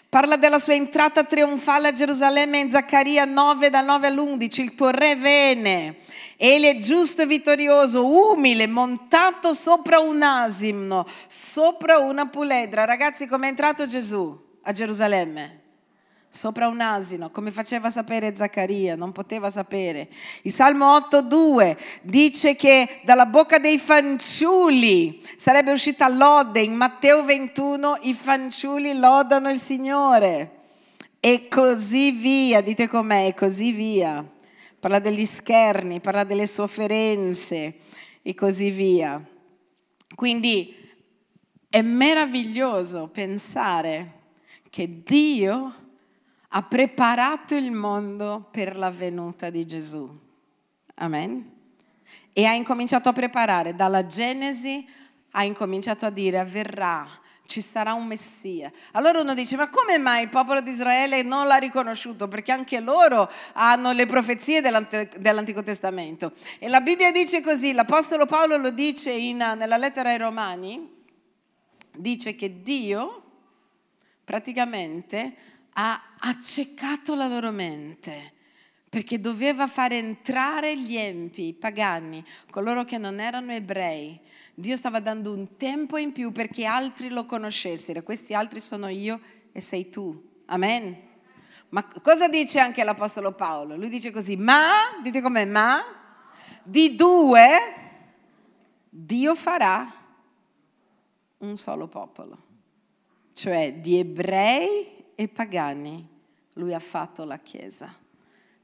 [0.10, 4.62] Parla della sua entrata trionfale a Gerusalemme in Zaccaria 9 da 9 all'11.
[4.62, 5.98] Il tuo re venne
[6.42, 12.86] Egli è giusto e vittorioso, umile, montato sopra un asino, sopra una puledra.
[12.86, 15.60] Ragazzi, come è entrato Gesù a Gerusalemme?
[16.32, 20.08] sopra un asino, come faceva sapere Zaccaria, non poteva sapere.
[20.44, 26.62] Il Salmo 8.2 dice che dalla bocca dei fanciulli sarebbe uscita lode.
[26.62, 30.58] In Matteo 21 i fanciulli lodano il Signore.
[31.20, 34.24] E così via, dite com'è, e così via.
[34.80, 37.76] Parla degli scherni, parla delle sofferenze
[38.22, 39.22] e così via.
[40.16, 40.76] Quindi
[41.70, 44.14] è meraviglioso pensare
[44.70, 45.74] che Dio
[46.50, 50.10] ha preparato il mondo per la venuta di Gesù.
[50.96, 51.58] Amen.
[52.34, 54.88] E ha incominciato a preparare, dalla Genesi
[55.32, 57.08] ha incominciato a dire avverrà,
[57.50, 58.72] ci sarà un Messia.
[58.92, 62.28] Allora uno dice, ma come mai il popolo di Israele non l'ha riconosciuto?
[62.28, 66.32] Perché anche loro hanno le profezie dell'Antico Testamento.
[66.60, 70.98] E la Bibbia dice così, l'Apostolo Paolo lo dice in, nella lettera ai Romani,
[71.98, 73.24] dice che Dio
[74.24, 75.34] praticamente
[75.74, 78.34] ha accecato la loro mente
[78.90, 84.20] perché doveva fare entrare gli empi, i pagani, coloro che non erano ebrei.
[84.60, 88.04] Dio stava dando un tempo in più perché altri lo conoscessero.
[88.04, 89.20] Questi altri sono io
[89.54, 90.42] e sei tu.
[90.48, 90.98] Amen.
[91.70, 93.78] Ma cosa dice anche l'Apostolo Paolo?
[93.78, 95.82] Lui dice così, ma, dite com'è, ma,
[96.62, 97.48] di due
[98.90, 99.90] Dio farà
[101.38, 102.38] un solo popolo,
[103.32, 106.06] cioè di ebrei e pagani,
[106.56, 107.96] lui ha fatto la Chiesa,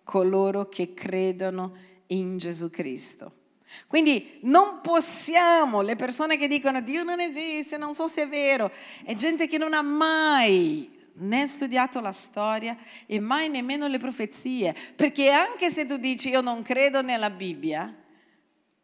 [0.03, 1.73] coloro che credono
[2.07, 3.43] in Gesù Cristo.
[3.87, 8.71] Quindi non possiamo, le persone che dicono Dio non esiste, non so se è vero,
[9.03, 14.75] è gente che non ha mai né studiato la storia e mai nemmeno le profezie,
[14.95, 17.95] perché anche se tu dici io non credo nella Bibbia,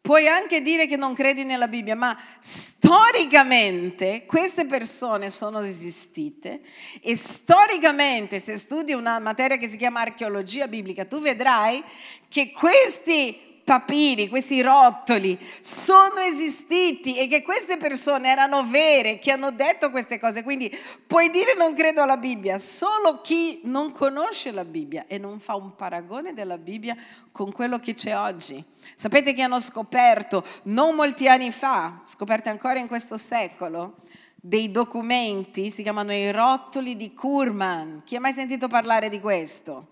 [0.02, 6.60] Puoi anche dire che non credi nella Bibbia, ma storicamente queste persone sono esistite
[7.00, 11.84] e storicamente se studi una materia che si chiama archeologia biblica, tu vedrai
[12.28, 19.50] che questi papiri, questi rotoli sono esistiti e che queste persone erano vere, che hanno
[19.50, 20.42] detto queste cose.
[20.42, 20.74] Quindi
[21.06, 25.54] puoi dire non credo alla Bibbia, solo chi non conosce la Bibbia e non fa
[25.54, 26.96] un paragone della Bibbia
[27.30, 32.78] con quello che c'è oggi Sapete che hanno scoperto non molti anni fa, scoperti ancora
[32.78, 33.96] in questo secolo,
[34.36, 38.02] dei documenti, si chiamano i rotoli di Kurman.
[38.04, 39.88] Chi ha mai sentito parlare di questo?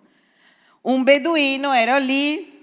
[0.83, 2.60] Un beduino era lì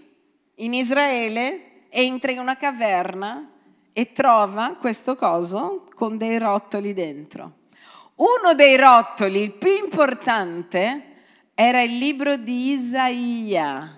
[0.58, 3.49] in Israele, entra in una caverna
[3.91, 7.53] e trova questo coso con dei rotoli dentro.
[8.16, 11.16] Uno dei rotoli, il più importante,
[11.53, 13.97] era il libro di Isaia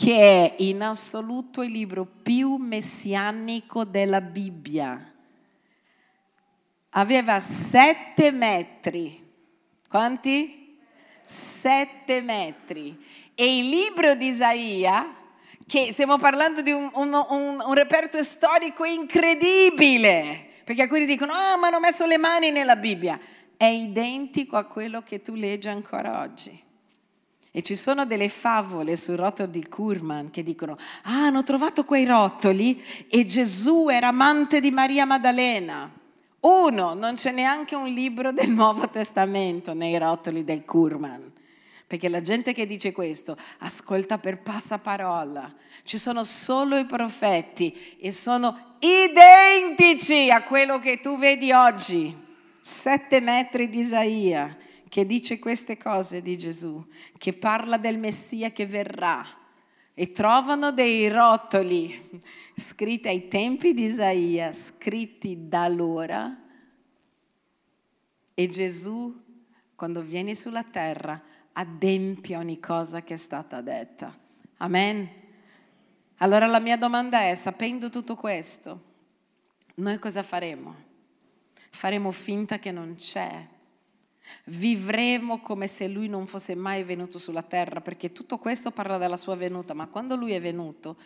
[0.00, 5.12] che è in assoluto il libro più messianico della Bibbia.
[6.92, 9.22] Aveva sette metri.
[9.86, 10.78] Quanti?
[11.22, 12.98] Sette metri.
[13.34, 15.06] E il libro di Isaia,
[15.70, 21.58] che stiamo parlando di un, un, un, un reperto storico incredibile, perché alcuni dicono, oh,
[21.60, 23.16] ma hanno messo le mani nella Bibbia.
[23.56, 26.60] È identico a quello che tu leggi ancora oggi.
[27.52, 32.04] E ci sono delle favole sul rotolo di Kurman che dicono, ah, hanno trovato quei
[32.04, 35.88] rotoli e Gesù era amante di Maria Maddalena.
[36.40, 41.38] Uno, non c'è neanche un libro del Nuovo Testamento nei rotoli del Kurman.
[41.90, 45.52] Perché la gente che dice questo ascolta per passaparola.
[45.82, 52.16] Ci sono solo i profeti e sono identici a quello che tu vedi oggi.
[52.60, 54.56] Sette metri di Isaia
[54.88, 56.80] che dice queste cose di Gesù,
[57.18, 59.26] che parla del Messia che verrà
[59.92, 62.22] e trovano dei rotoli
[62.54, 66.40] scritti ai tempi di Isaia, scritti da allora
[68.32, 69.12] e Gesù
[69.74, 71.20] quando viene sulla terra
[71.52, 74.16] adempie ogni cosa che è stata detta.
[74.58, 75.08] Amen.
[76.16, 78.82] Allora la mia domanda è, sapendo tutto questo,
[79.76, 80.88] noi cosa faremo?
[81.70, 83.46] Faremo finta che non c'è
[84.44, 89.16] Vivremo come se lui non fosse mai venuto sulla terra, perché tutto questo parla della
[89.16, 90.96] sua venuta, ma quando lui è venuto,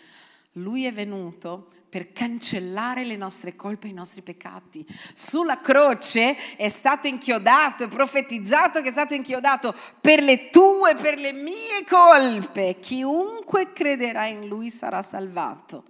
[0.52, 4.84] lui è venuto per cancellare le nostre colpe e i nostri peccati.
[5.14, 11.20] Sulla croce è stato inchiodato, è profetizzato che è stato inchiodato per le tue, per
[11.20, 12.80] le mie colpe.
[12.80, 15.84] Chiunque crederà in lui sarà salvato.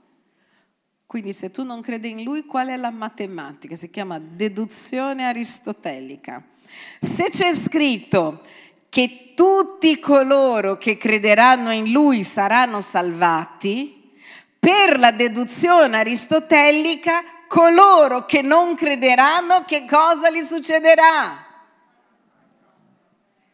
[1.07, 3.75] Quindi se tu non credi in lui, qual è la matematica?
[3.75, 6.45] Si chiama deduzione aristotelica.
[7.01, 8.43] Se c'è scritto
[8.91, 13.94] che tutti coloro che crederanno in lui saranno salvati,
[14.65, 21.45] per la deduzione aristotelica, coloro che non crederanno, che cosa gli succederà?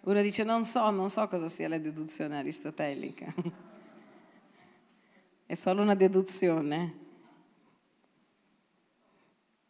[0.03, 3.35] Uno dice non so, non so cosa sia la deduzione aristotelica.
[5.47, 6.99] È solo una deduzione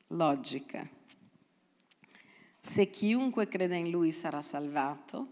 [0.09, 0.87] logica.
[2.61, 5.27] Se chiunque crede in lui sarà salvato,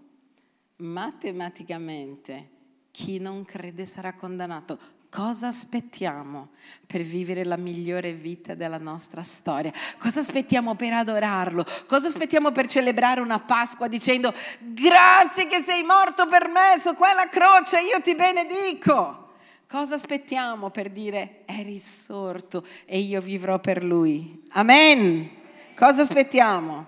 [0.77, 2.49] matematicamente
[2.91, 4.97] chi non crede sarà condannato.
[5.11, 6.49] Cosa aspettiamo
[6.87, 9.73] per vivere la migliore vita della nostra storia?
[9.99, 11.65] Cosa aspettiamo per adorarlo?
[11.87, 17.27] Cosa aspettiamo per celebrare una Pasqua dicendo grazie che sei morto per me su quella
[17.29, 19.33] croce, io ti benedico?
[19.67, 24.47] Cosa aspettiamo per dire è risorto e io vivrò per lui?
[24.51, 25.31] Amen.
[25.75, 26.87] Cosa aspettiamo?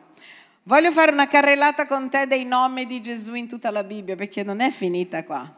[0.65, 4.43] Voglio fare una carrellata con te dei nomi di Gesù in tutta la Bibbia perché
[4.43, 5.51] non è finita qua.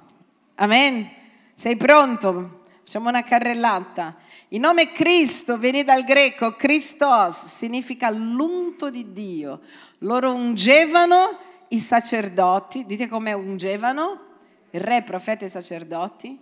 [0.54, 1.21] Amen.
[1.54, 2.62] Sei pronto?
[2.78, 4.16] Facciamo una carrellata.
[4.48, 9.60] Il nome Cristo viene dal greco Christos, significa l'unto di Dio.
[9.98, 11.38] Loro ungevano
[11.68, 14.30] i sacerdoti, dite come ungevano?
[14.70, 16.38] Re, profeta e sacerdoti.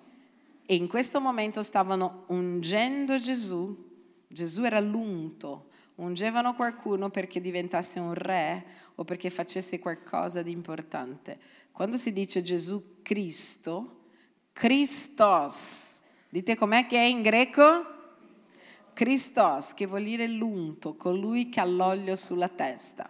[0.66, 3.88] E in questo momento stavano ungendo Gesù.
[4.26, 5.66] Gesù era l'unto.
[5.96, 11.38] Ungevano qualcuno perché diventasse un re o perché facesse qualcosa di importante.
[11.70, 13.99] Quando si dice Gesù Cristo,
[14.52, 16.00] Christos.
[16.28, 17.98] Dite com'è che è in greco?
[18.92, 23.08] Christos, che vuol dire l'unto, colui che ha l'olio sulla testa.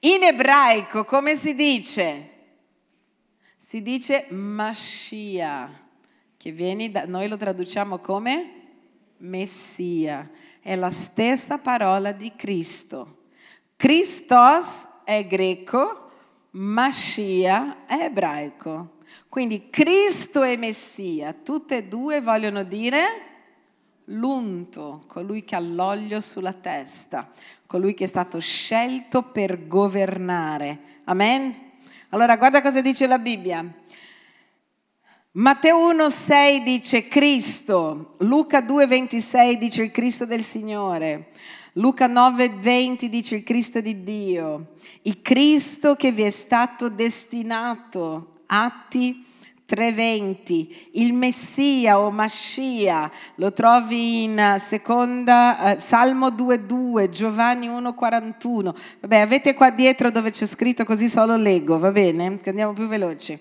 [0.00, 2.30] In ebraico come si dice?
[3.56, 5.70] Si dice Mashiach,
[6.36, 8.62] che viene da, noi lo traduciamo come
[9.18, 10.30] Messia.
[10.60, 13.28] È la stessa parola di Cristo.
[13.76, 16.10] Christos è greco,
[16.50, 18.91] Mashiach è ebraico.
[19.28, 23.00] Quindi Cristo e Messia, tutte e due vogliono dire
[24.06, 27.28] l'unto, colui che ha l'olio sulla testa,
[27.66, 31.00] colui che è stato scelto per governare.
[31.04, 31.70] Amen?
[32.10, 33.80] Allora guarda cosa dice la Bibbia.
[35.34, 41.30] Matteo 1,6 dice Cristo, Luca 2,26 dice il Cristo del Signore,
[41.76, 49.24] Luca 9,20 dice il Cristo di Dio, il Cristo che vi è stato destinato Atti
[49.64, 58.74] 3:20, il Messia o Mascia, lo trovi in seconda, eh, Salmo 2:2, Giovanni 1:41.
[59.00, 62.38] Vabbè, avete qua dietro dove c'è scritto così solo leggo, va bene?
[62.44, 63.38] Andiamo più veloci.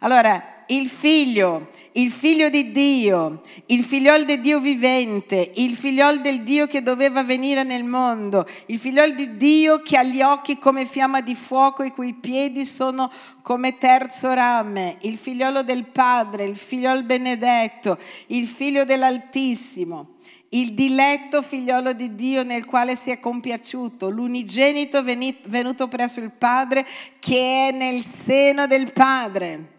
[0.00, 6.42] Allora, il figlio, il figlio di Dio, il figliol del Dio vivente, il figliol del
[6.42, 10.86] Dio che doveva venire nel mondo, il figliol di Dio che ha gli occhi come
[10.86, 13.10] fiamma di fuoco e cui piedi sono
[13.42, 20.14] come terzo rame, il figliolo del Padre, il figliol benedetto, il figlio dell'Altissimo
[20.52, 26.86] il diletto figliolo di Dio nel quale si è compiaciuto, l'unigenito venuto presso il Padre
[27.18, 29.76] che è nel seno del Padre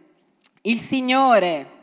[0.64, 1.79] il Signore,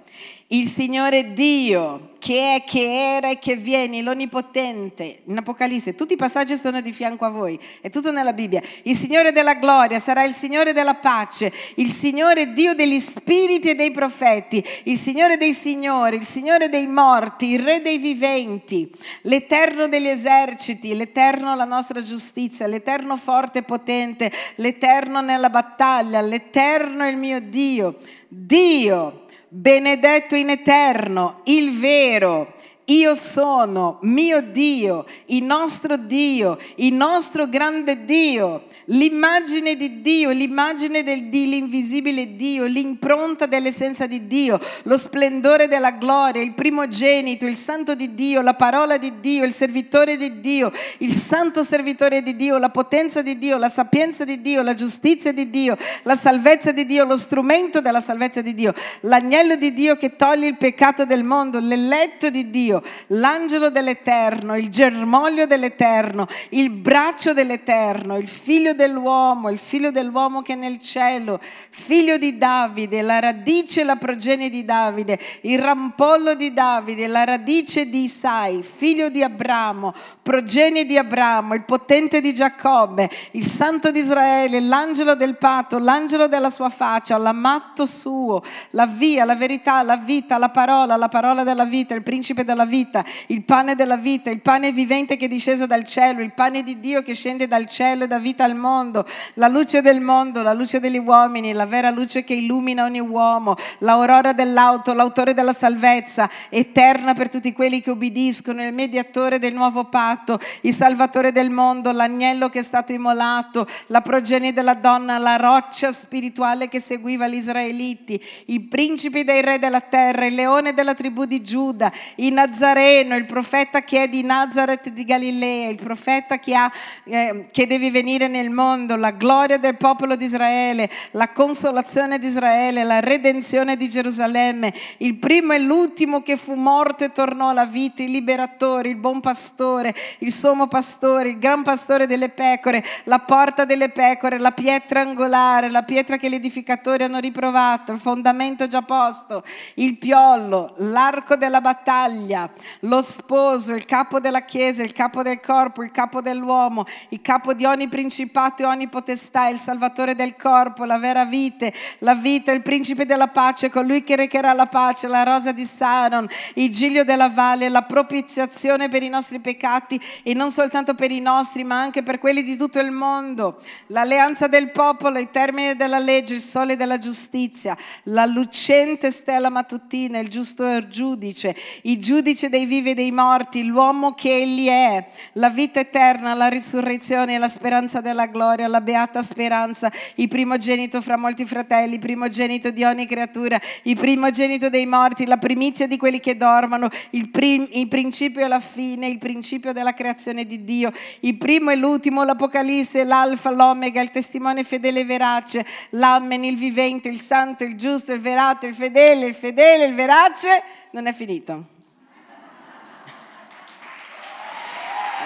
[0.48, 5.22] il Signore Dio, che è, che era e che viene, l'Onnipotente.
[5.24, 8.62] In Apocalisse, tutti i passaggi sono di fianco a voi, è tutto nella Bibbia.
[8.82, 13.74] Il Signore della gloria sarà il Signore della pace, il Signore Dio degli spiriti e
[13.74, 18.88] dei profeti, il Signore dei signori, il Signore dei morti, il Re dei viventi,
[19.22, 27.08] l'Eterno degli eserciti, l'Eterno la nostra giustizia, l'Eterno forte e potente, l'Eterno nella battaglia, l'Eterno
[27.08, 27.96] il mio Dio
[28.28, 29.25] Dio,
[29.56, 32.54] benedetto in eterno, il vero,
[32.84, 41.02] io sono mio Dio, il nostro Dio, il nostro grande Dio l'immagine di Dio, l'immagine
[41.02, 47.94] del, dell'invisibile Dio, l'impronta dell'essenza di Dio, lo splendore della gloria, il primogenito, il santo
[47.94, 52.58] di Dio, la parola di Dio, il servitore di Dio, il santo servitore di Dio,
[52.58, 56.86] la potenza di Dio, la sapienza di Dio, la giustizia di Dio, la salvezza di
[56.86, 61.24] Dio, lo strumento della salvezza di Dio, l'agnello di Dio che toglie il peccato del
[61.24, 69.48] mondo, l'eletto di Dio, l'angelo dell'Eterno, il germoglio dell'Eterno, il braccio dell'Eterno, il figlio dell'uomo,
[69.48, 74.48] il figlio dell'uomo che è nel cielo, figlio di Davide, la radice e la progenie
[74.48, 80.96] di Davide, il rampollo di Davide, la radice di Isai, figlio di Abramo, progenie di
[80.96, 86.68] Abramo, il potente di Giacobbe, il santo di Israele, l'angelo del patto, l'angelo della sua
[86.68, 91.94] faccia, l'amatto suo, la via, la verità, la vita, la parola, la parola della vita,
[91.94, 95.84] il principe della vita, il pane della vita, il pane vivente che è disceso dal
[95.84, 99.06] cielo, il pane di Dio che scende dal cielo e dà vita al mondo mondo,
[99.34, 103.54] la luce del mondo, la luce degli uomini, la vera luce che illumina ogni uomo,
[103.78, 109.84] l'aurora dell'auto, l'autore della salvezza, eterna per tutti quelli che ubbidiscono, il mediatore del nuovo
[109.84, 115.36] patto, il salvatore del mondo, l'agnello che è stato immolato, la progenie della donna, la
[115.36, 120.94] roccia spirituale che seguiva gli israeliti, i principi dei re della terra, il leone della
[120.94, 126.38] tribù di Giuda, il Nazareno, il profeta che è di Nazareth di Galilea, il profeta
[126.38, 126.70] che, ha,
[127.04, 128.55] eh, che deve venire nel mondo,
[128.96, 135.16] la gloria del popolo di Israele, la consolazione di Israele, la redenzione di Gerusalemme, il
[135.16, 139.94] primo e l'ultimo che fu morto e tornò alla vita, il liberatore, il buon pastore,
[140.20, 145.68] il sommo pastore, il gran pastore delle pecore, la porta delle pecore, la pietra angolare,
[145.68, 149.44] la pietra che gli edificatori hanno riprovato, il fondamento già posto,
[149.74, 152.48] il piollo, l'arco della battaglia,
[152.80, 157.52] lo sposo, il capo della chiesa, il capo del corpo, il capo dell'uomo, il capo
[157.52, 162.52] di ogni principato e ogni potestà, il salvatore del corpo, la vera vite, la vita,
[162.52, 167.04] il principe della pace, colui che recherà la pace, la rosa di Saron, il giglio
[167.04, 171.80] della valle, la propiziazione per i nostri peccati e non soltanto per i nostri, ma
[171.80, 176.40] anche per quelli di tutto il mondo, l'alleanza del popolo, i termini della legge, il
[176.40, 182.94] sole della giustizia, la lucente stella mattutina, il giusto giudice, il giudice dei vivi e
[182.94, 188.35] dei morti, l'uomo che egli è, la vita eterna, la risurrezione, la speranza della gloria,
[188.36, 194.68] la beata speranza, il primogenito fra molti fratelli, il primogenito di ogni creatura, il primogenito
[194.68, 199.08] dei morti, la primizia di quelli che dormono, il, prim- il principio e la fine,
[199.08, 204.64] il principio della creazione di Dio, il primo e l'ultimo, l'Apocalisse, l'Alfa, l'Omega, il testimone
[204.64, 209.34] fedele e verace, l'Amen, il vivente, il santo, il giusto, il verato, il fedele, il
[209.34, 211.74] fedele, il verace, non è finito.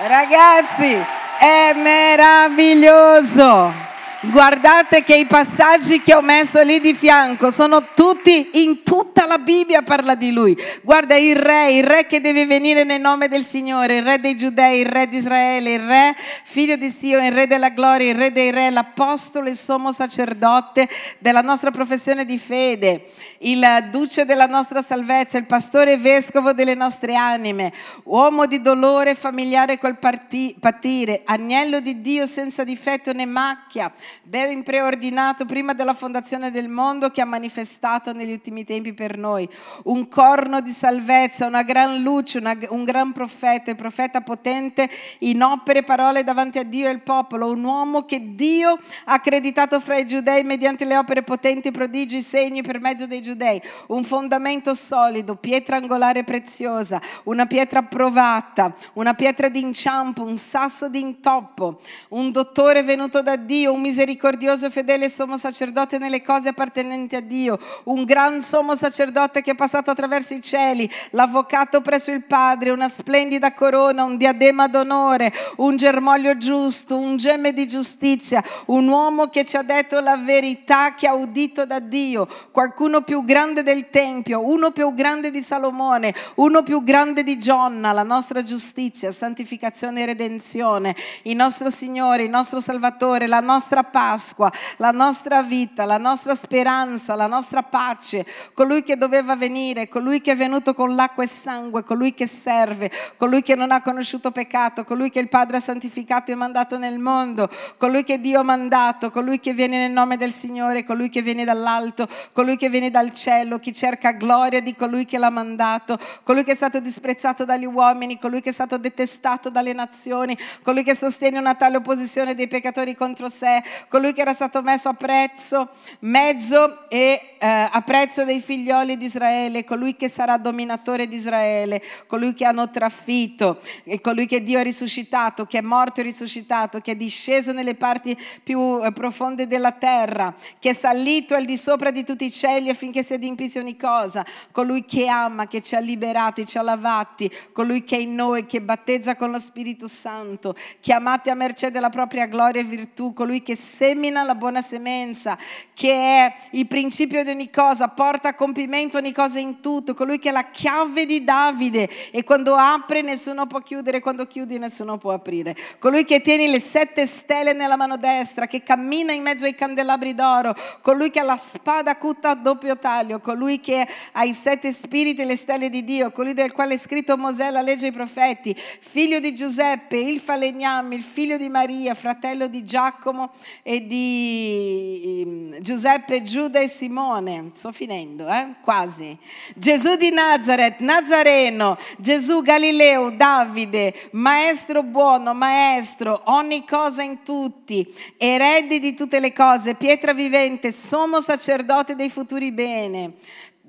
[0.03, 0.97] Ragazzi,
[1.41, 3.90] è meraviglioso.
[4.23, 9.39] Guardate che i passaggi che ho messo lì di fianco sono tutti, in tutta la
[9.39, 10.55] Bibbia parla di lui.
[10.83, 14.37] Guarda il re, il re che deve venire nel nome del Signore, il re dei
[14.37, 16.15] giudei, il re di Israele, il re
[16.45, 20.87] figlio di Dio, il re della gloria, il re dei re, l'apostolo, il sommo sacerdote
[21.19, 23.07] della nostra professione di fede,
[23.39, 27.73] il duce della nostra salvezza, il pastore vescovo delle nostre anime,
[28.05, 33.91] uomo di dolore familiare col parti- patire, agnello di Dio senza difetto né macchia
[34.23, 39.49] ben preordinato prima della fondazione del mondo che ha manifestato negli ultimi tempi per noi.
[39.85, 44.89] Un corno di salvezza, una gran luce, una, un gran profeta, il profeta potente
[45.21, 49.13] in opere e parole davanti a Dio e al popolo, un uomo che Dio ha
[49.15, 53.61] accreditato fra i giudei mediante le opere potenti, prodigi, segni per mezzo dei giudei.
[53.89, 61.81] Un fondamento solido, pietra angolare preziosa, una pietra provata, una pietra d'inciampo, un sasso d'intoppo,
[62.11, 67.21] un dottore venuto da Dio, un misericordioso e fedele sommo sacerdote nelle cose appartenenti a
[67.21, 72.71] Dio, un gran sommo sacerdote che è passato attraverso i cieli, l'avvocato presso il Padre,
[72.71, 79.29] una splendida corona, un diadema d'onore, un germoglio giusto, un gemme di giustizia, un uomo
[79.29, 83.91] che ci ha detto la verità che ha udito da Dio, qualcuno più grande del
[83.91, 90.03] Tempio, uno più grande di Salomone, uno più grande di Gionna, la nostra giustizia, santificazione
[90.03, 95.99] e redenzione, il nostro Signore, il nostro Salvatore, la nostra Pasqua, la nostra vita, la
[95.99, 98.25] nostra speranza, la nostra pace,
[98.55, 102.91] colui che doveva venire, colui che è venuto con l'acqua e sangue, colui che serve,
[103.17, 106.99] colui che non ha conosciuto peccato, colui che il Padre ha santificato e mandato nel
[106.99, 111.23] mondo, colui che Dio ha mandato, colui che viene nel nome del Signore, colui che
[111.23, 115.99] viene dall'alto, colui che viene dal cielo, chi cerca gloria di colui che l'ha mandato,
[116.23, 120.83] colui che è stato disprezzato dagli uomini, colui che è stato detestato dalle nazioni, colui
[120.85, 124.95] che sostiene una tale opposizione dei peccatori contro sé, colui che era stato messo a
[124.95, 125.69] prezzo,
[126.01, 131.83] mezzo e eh, a prezzo dei figlioli di Israele, colui che sarà dominatore di Israele,
[132.07, 133.61] colui che hanno trafitto,
[134.01, 138.17] colui che Dio ha risuscitato, che è morto e risuscitato, che è disceso nelle parti
[138.43, 142.69] più eh, profonde della terra, che è salito al di sopra di tutti i cieli
[142.69, 147.31] affinché si adempisse ogni cosa, colui che ama, che ci ha liberati, ci ha lavati,
[147.53, 151.91] colui che è in noi, che battezza con lo Spirito Santo, chiamati a mercé della
[151.91, 155.39] propria gloria e virtù, colui che semina la buona semenza,
[155.73, 160.19] che è il principio di ogni cosa, porta a compimento ogni cosa in tutto, colui
[160.19, 164.99] che è la chiave di Davide e quando apre nessuno può chiudere, quando chiudi nessuno
[164.99, 165.57] può aprire.
[165.79, 170.15] Colui che tiene le sette stelle nella mano destra, che cammina in mezzo ai candelabri
[170.15, 174.73] d'oro, colui che ha la spada acuta a doppio taglio, colui che ha i sette
[174.73, 177.89] spiriti e le stelle di Dio, colui del quale è scritto Mosè, la legge e
[177.91, 183.31] i profeti, figlio di Giuseppe, il falegname, il figlio di Maria, fratello di Giacomo
[183.63, 187.51] e di ehm, Giuseppe, Giuda e Simone.
[187.53, 188.53] Sto finendo, eh?
[188.63, 189.17] quasi.
[189.55, 197.87] Gesù di Nazareth, Nazareno, Gesù Galileo, Davide, maestro buono, maestro, ogni cosa in tutti,
[198.17, 203.13] erede di tutte le cose, pietra vivente, sommo sacerdote dei futuri bene.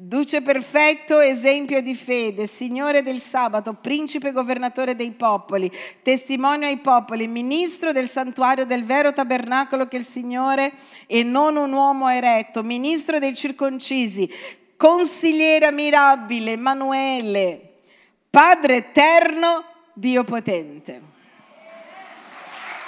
[0.04, 5.72] Duce perfetto, esempio di fede, Signore del sabato, principe governatore dei popoli,
[6.02, 10.74] testimonio ai popoli, ministro del santuario del vero tabernacolo che il Signore
[11.06, 14.28] e non un uomo ha eretto, ministro dei circoncisi,
[14.76, 17.74] consigliere ammirabile, Emanuele,
[18.28, 21.00] Padre eterno, Dio potente.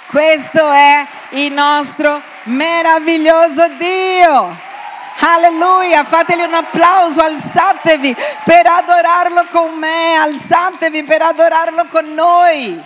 [0.08, 4.72] Questo è il nostro meraviglioso Dio.
[5.20, 12.82] Alleluia, fateli un applauso, alzatevi per adorarlo con me, alzatevi per adorarlo con noi.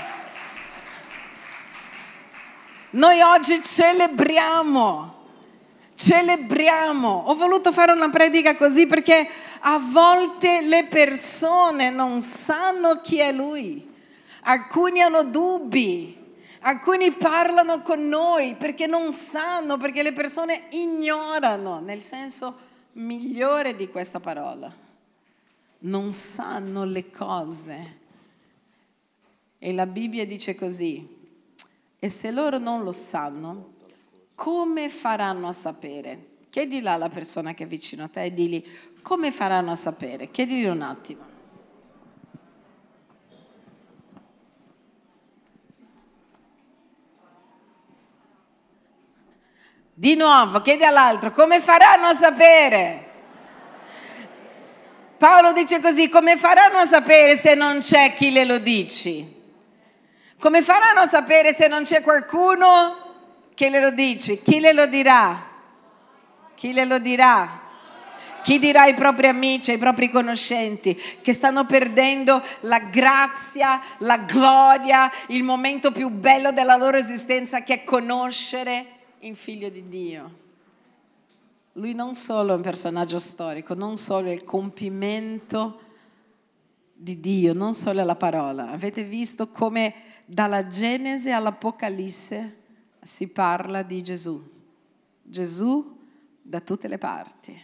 [2.91, 5.15] Noi oggi celebriamo,
[5.95, 7.25] celebriamo.
[7.27, 9.29] Ho voluto fare una predica così perché
[9.61, 13.91] a volte le persone non sanno chi è Lui,
[14.43, 16.18] alcuni hanno dubbi.
[16.61, 23.89] Alcuni parlano con noi perché non sanno, perché le persone ignorano, nel senso migliore di
[23.89, 24.75] questa parola.
[25.81, 27.99] Non sanno le cose.
[29.59, 31.17] E la Bibbia dice così,
[31.99, 33.75] e se loro non lo sanno,
[34.35, 36.37] come faranno a sapere?
[36.49, 38.65] Chiedila alla persona che è vicino a te e digli
[39.03, 40.31] come faranno a sapere.
[40.31, 41.28] Chiedili un attimo.
[49.99, 53.07] Di nuovo, chiedi all'altro, come faranno a sapere?
[55.17, 59.27] Paolo dice così, come faranno a sapere se non c'è chi le lo dici?
[60.39, 64.41] Come faranno a sapere se non c'è qualcuno che le lo dice?
[64.41, 65.47] Chi le lo dirà?
[66.55, 67.63] Chi le lo dirà?
[68.45, 75.11] Chi dirà ai propri amici, ai propri conoscenti che stanno perdendo la grazia, la gloria,
[75.27, 80.47] il momento più bello della loro esistenza che è conoscere il figlio di Dio.
[81.75, 85.81] Lui non solo è un personaggio storico, non solo è il compimento
[86.95, 88.71] di Dio, non solo è la parola.
[88.71, 89.95] Avete visto come
[90.25, 92.57] dalla Genesi all'Apocalisse
[93.03, 94.43] si parla di Gesù.
[95.23, 95.97] Gesù
[96.43, 97.61] da tutte le parti,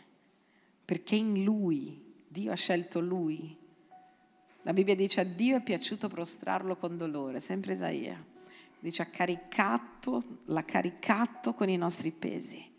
[0.84, 3.56] perché in Lui, Dio ha scelto Lui.
[4.62, 8.32] La Bibbia dice a Dio è piaciuto prostrarlo con dolore, sempre Isaia
[8.84, 12.70] dice ha caricato, l'ha caricato con i nostri pesi,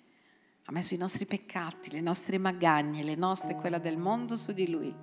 [0.65, 4.69] ha messo i nostri peccati, le nostre magagne, le nostre quella del mondo su di
[4.69, 4.93] lui.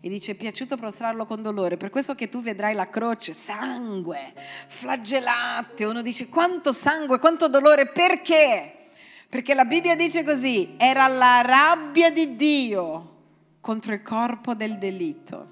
[0.00, 4.32] E dice, è piaciuto prostrarlo con dolore, per questo che tu vedrai la croce, sangue,
[4.68, 5.84] flagellate.
[5.84, 8.88] Uno dice, quanto sangue, quanto dolore, perché?
[9.28, 13.16] Perché la Bibbia dice così, era la rabbia di Dio
[13.60, 15.48] contro il corpo del delitto,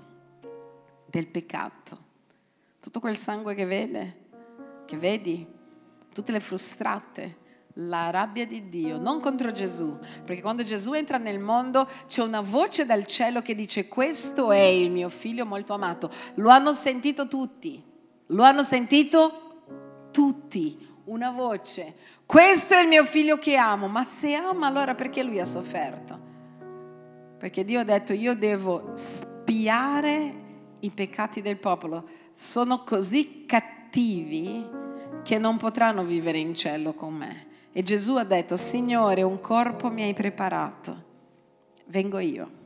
[1.11, 2.03] del peccato.
[2.81, 4.23] Tutto quel sangue che vede
[4.85, 5.47] che vedi,
[6.13, 7.43] tutte le frustrate,
[7.79, 12.41] la rabbia di Dio, non contro Gesù, perché quando Gesù entra nel mondo c'è una
[12.41, 16.11] voce dal cielo che dice questo è il mio figlio molto amato.
[16.35, 17.83] Lo hanno sentito tutti,
[18.27, 21.97] lo hanno sentito tutti, una voce.
[22.25, 26.33] Questo è il mio figlio che amo, ma se ama allora perché lui ha sofferto?
[27.39, 30.43] Perché Dio ha detto io devo spiare
[30.79, 34.69] i peccati del popolo, sono così cattivi cattivi
[35.23, 37.47] che non potranno vivere in cielo con me.
[37.73, 40.97] E Gesù ha detto, Signore, un corpo mi hai preparato,
[41.87, 42.63] vengo io.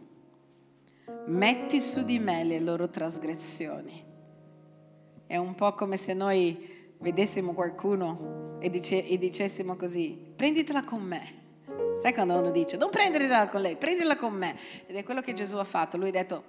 [1.27, 4.05] Metti su di me le loro trasgressioni.
[5.27, 11.03] È un po' come se noi vedessimo qualcuno e, dice, e dicessimo così, prenditela con
[11.03, 11.37] me.
[12.01, 14.57] Sai quando uno dice, non prendetela con lei, prenditela con me.
[14.87, 15.99] Ed è quello che Gesù ha fatto.
[15.99, 16.45] Lui ha detto,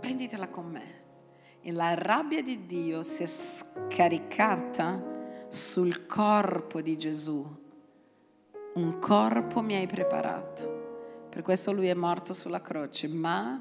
[0.00, 0.99] prenditela con me.
[1.62, 5.02] E la rabbia di Dio si è scaricata
[5.48, 7.46] sul corpo di Gesù.
[8.74, 11.26] Un corpo mi hai preparato.
[11.28, 13.60] Per questo lui è morto sulla croce, ma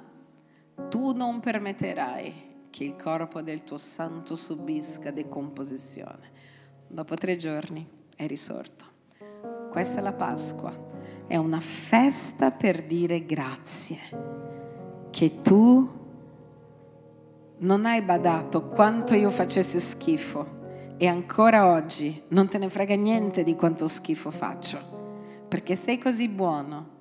[0.87, 6.31] tu non permetterai che il corpo del tuo santo subisca decomposizione.
[6.87, 7.85] Dopo tre giorni
[8.15, 8.85] è risorto.
[9.69, 10.73] Questa è la Pasqua,
[11.27, 13.97] è una festa per dire grazie,
[15.09, 15.98] che tu
[17.59, 20.57] non hai badato quanto io facessi schifo
[20.97, 26.27] e ancora oggi non te ne frega niente di quanto schifo faccio, perché sei così
[26.29, 26.97] buono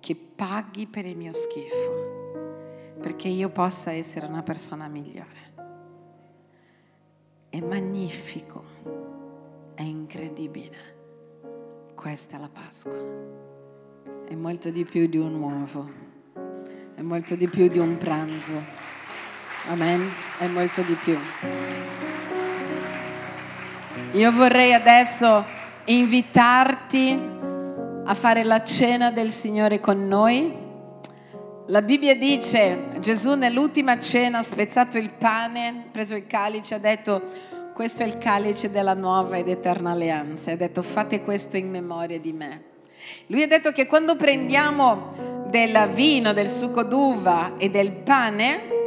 [0.00, 5.48] che paghi per il mio schifo, perché io possa essere una persona migliore.
[7.48, 8.64] È magnifico,
[9.74, 10.98] è incredibile.
[11.94, 12.92] Questa è la Pasqua.
[14.26, 15.90] È molto di più di un uovo,
[16.94, 18.79] è molto di più di un pranzo.
[19.70, 20.12] Amen.
[20.36, 21.16] È molto di più.
[24.14, 25.44] Io vorrei adesso
[25.84, 27.16] invitarti
[28.04, 30.52] a fare la cena del Signore con noi.
[31.68, 37.22] La Bibbia dice, Gesù nell'ultima cena ha spezzato il pane, preso il calice, ha detto,
[37.72, 40.50] questo è il calice della nuova ed eterna alleanza.
[40.50, 42.62] Ha detto, fate questo in memoria di me.
[43.28, 48.78] Lui ha detto che quando prendiamo del vino, del succo d'uva e del pane,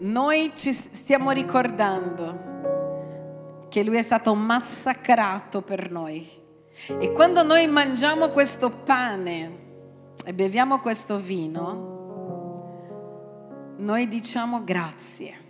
[0.00, 2.48] noi ci stiamo ricordando
[3.68, 6.26] che lui è stato massacrato per noi.
[6.98, 9.58] E quando noi mangiamo questo pane
[10.24, 11.88] e beviamo questo vino,
[13.76, 15.48] noi diciamo grazie,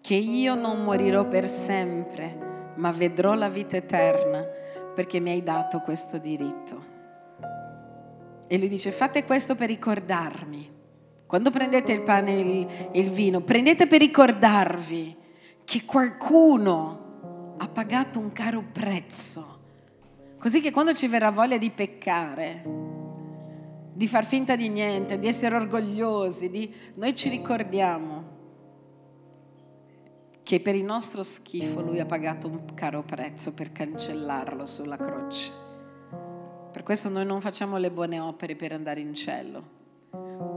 [0.00, 4.44] che io non morirò per sempre, ma vedrò la vita eterna
[4.94, 6.90] perché mi hai dato questo diritto.
[8.48, 10.71] E lui dice, fate questo per ricordarmi
[11.32, 15.16] quando prendete il pane e il, vino, prendete per ricordarvi
[15.64, 19.60] che qualcuno ha pagato un caro prezzo.
[20.38, 22.62] Così che quando ci verrà voglia di peccare,
[23.94, 26.70] di far finta di niente, di essere orgogliosi, di...
[26.96, 28.24] noi ci ricordiamo
[30.42, 35.50] che per il nostro schifo lui ha pagato un caro prezzo per cancellarlo sulla croce.
[36.70, 39.80] Per questo noi non facciamo le buone opere per andare in cielo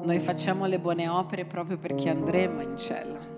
[0.03, 3.33] noi facciamo le buone opere proprio perché andremo in cielo.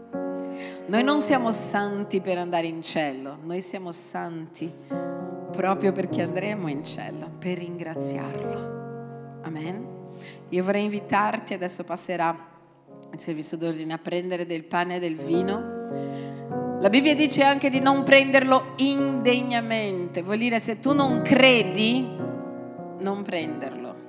[0.88, 4.74] Noi non siamo santi per andare in cielo, noi siamo santi
[5.52, 9.40] proprio perché andremo in cielo, per ringraziarlo.
[9.44, 9.96] Amen.
[10.50, 12.36] Io vorrei invitarti, adesso passerà
[13.12, 15.76] il servizio d'ordine, a prendere del pane e del vino.
[16.80, 22.06] La Bibbia dice anche di non prenderlo indegnamente, vuol dire se tu non credi,
[23.00, 24.07] non prenderlo.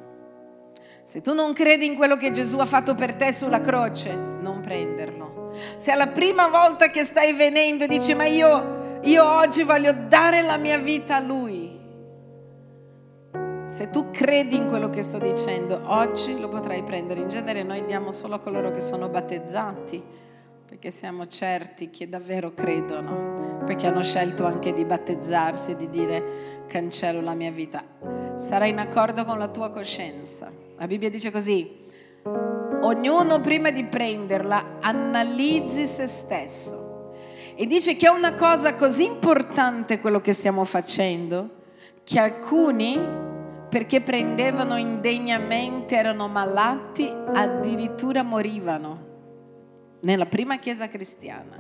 [1.09, 4.61] Se tu non credi in quello che Gesù ha fatto per te sulla croce, non
[4.61, 5.51] prenderlo.
[5.79, 9.95] Se è la prima volta che stai venendo e dici ma io, io oggi voglio
[10.07, 11.81] dare la mia vita a Lui.
[13.65, 17.23] Se tu credi in quello che sto dicendo, oggi lo potrai prendere.
[17.23, 20.05] In genere noi diamo solo a coloro che sono battezzati,
[20.67, 26.65] perché siamo certi che davvero credono, perché hanno scelto anche di battezzarsi e di dire
[26.67, 27.83] cancello la mia vita.
[28.37, 31.77] Sarai in accordo con la tua coscienza la Bibbia dice così,
[32.83, 37.13] ognuno prima di prenderla analizzi se stesso.
[37.57, 41.51] E dice che è una cosa così importante quello che stiamo facendo,
[42.05, 42.97] che alcuni,
[43.69, 49.07] perché prendevano indegnamente, erano malati, addirittura morivano.
[50.03, 51.57] Nella prima chiesa cristiana,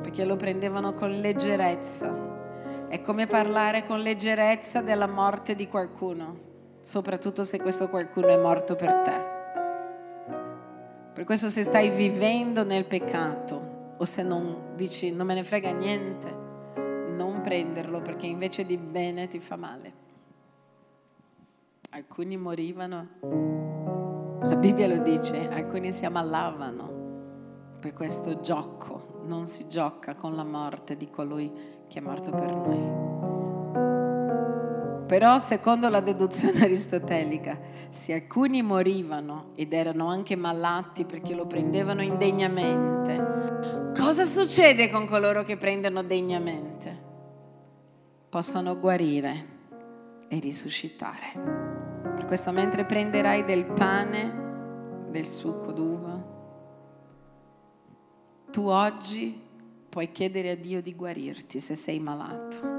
[0.00, 2.26] perché lo prendevano con leggerezza.
[2.88, 6.46] È come parlare con leggerezza della morte di qualcuno
[6.80, 9.36] soprattutto se questo qualcuno è morto per te.
[11.12, 15.72] Per questo se stai vivendo nel peccato o se non dici non me ne frega
[15.72, 16.32] niente,
[17.10, 20.06] non prenderlo perché invece di bene ti fa male.
[21.90, 23.08] Alcuni morivano,
[24.42, 26.98] la Bibbia lo dice, alcuni si ammalavano
[27.80, 31.50] per questo gioco, non si gioca con la morte di colui
[31.88, 33.27] che è morto per noi.
[35.08, 42.02] Però secondo la deduzione aristotelica, se alcuni morivano ed erano anche malati perché lo prendevano
[42.02, 47.06] indegnamente, cosa succede con coloro che prendono degnamente?
[48.28, 49.56] Possono guarire
[50.28, 51.32] e risuscitare.
[52.14, 56.36] Per questo mentre prenderai del pane, del succo d'uva,
[58.50, 59.40] tu oggi
[59.88, 62.77] puoi chiedere a Dio di guarirti se sei malato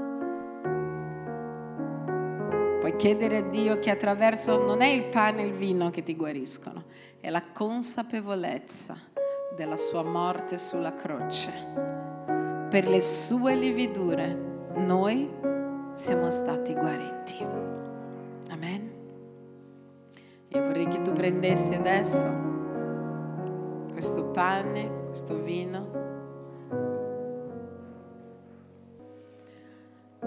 [2.80, 6.16] Puoi chiedere a Dio che attraverso non è il pane e il vino che ti
[6.16, 6.84] guariscono,
[7.20, 8.96] è la consapevolezza
[9.54, 11.52] della sua morte sulla croce.
[12.70, 14.34] Per le sue lividure
[14.76, 15.30] noi
[15.92, 17.44] siamo stati guariti.
[18.48, 18.90] Amen.
[20.48, 22.26] Io vorrei che tu prendessi adesso
[23.92, 26.00] questo pane, questo vino.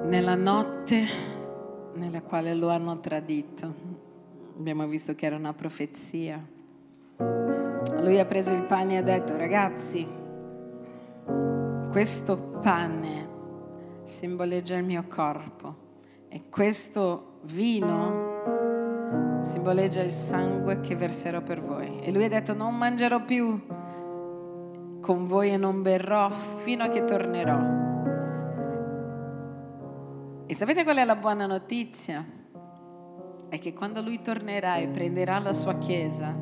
[0.03, 1.32] nella notte
[1.95, 3.73] nella quale lo hanno tradito.
[4.57, 6.45] Abbiamo visto che era una profezia.
[7.17, 10.07] Lui ha preso il pane e ha detto, ragazzi,
[11.89, 13.29] questo pane
[14.05, 15.75] simboleggia il mio corpo
[16.27, 18.31] e questo vino
[19.41, 21.99] simboleggia il sangue che verserò per voi.
[22.01, 23.61] E lui ha detto, non mangerò più
[24.99, 27.82] con voi e non berrò fino a che tornerò.
[30.45, 32.21] E sapete qual è la buona notizia?
[33.47, 36.37] È che quando lui tornerà e prenderà la sua chiesa,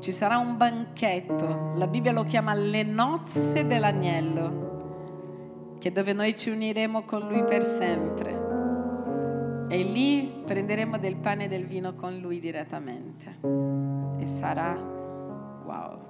[0.00, 6.36] ci sarà un banchetto, la Bibbia lo chiama le nozze dell'agnello, che è dove noi
[6.36, 8.50] ci uniremo con lui per sempre.
[9.68, 13.38] E lì prenderemo del pane e del vino con lui direttamente.
[14.18, 14.74] E sarà
[15.64, 16.00] wow.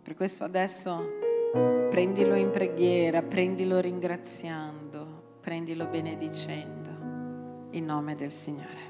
[0.00, 1.17] Per questo adesso
[1.90, 5.06] prendilo in preghiera, prendilo ringraziando,
[5.40, 6.90] prendilo benedicendo,
[7.70, 8.86] in nome del Signore.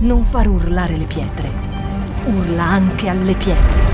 [0.00, 1.48] Non far urlare le pietre,
[2.26, 3.93] urla anche alle pietre.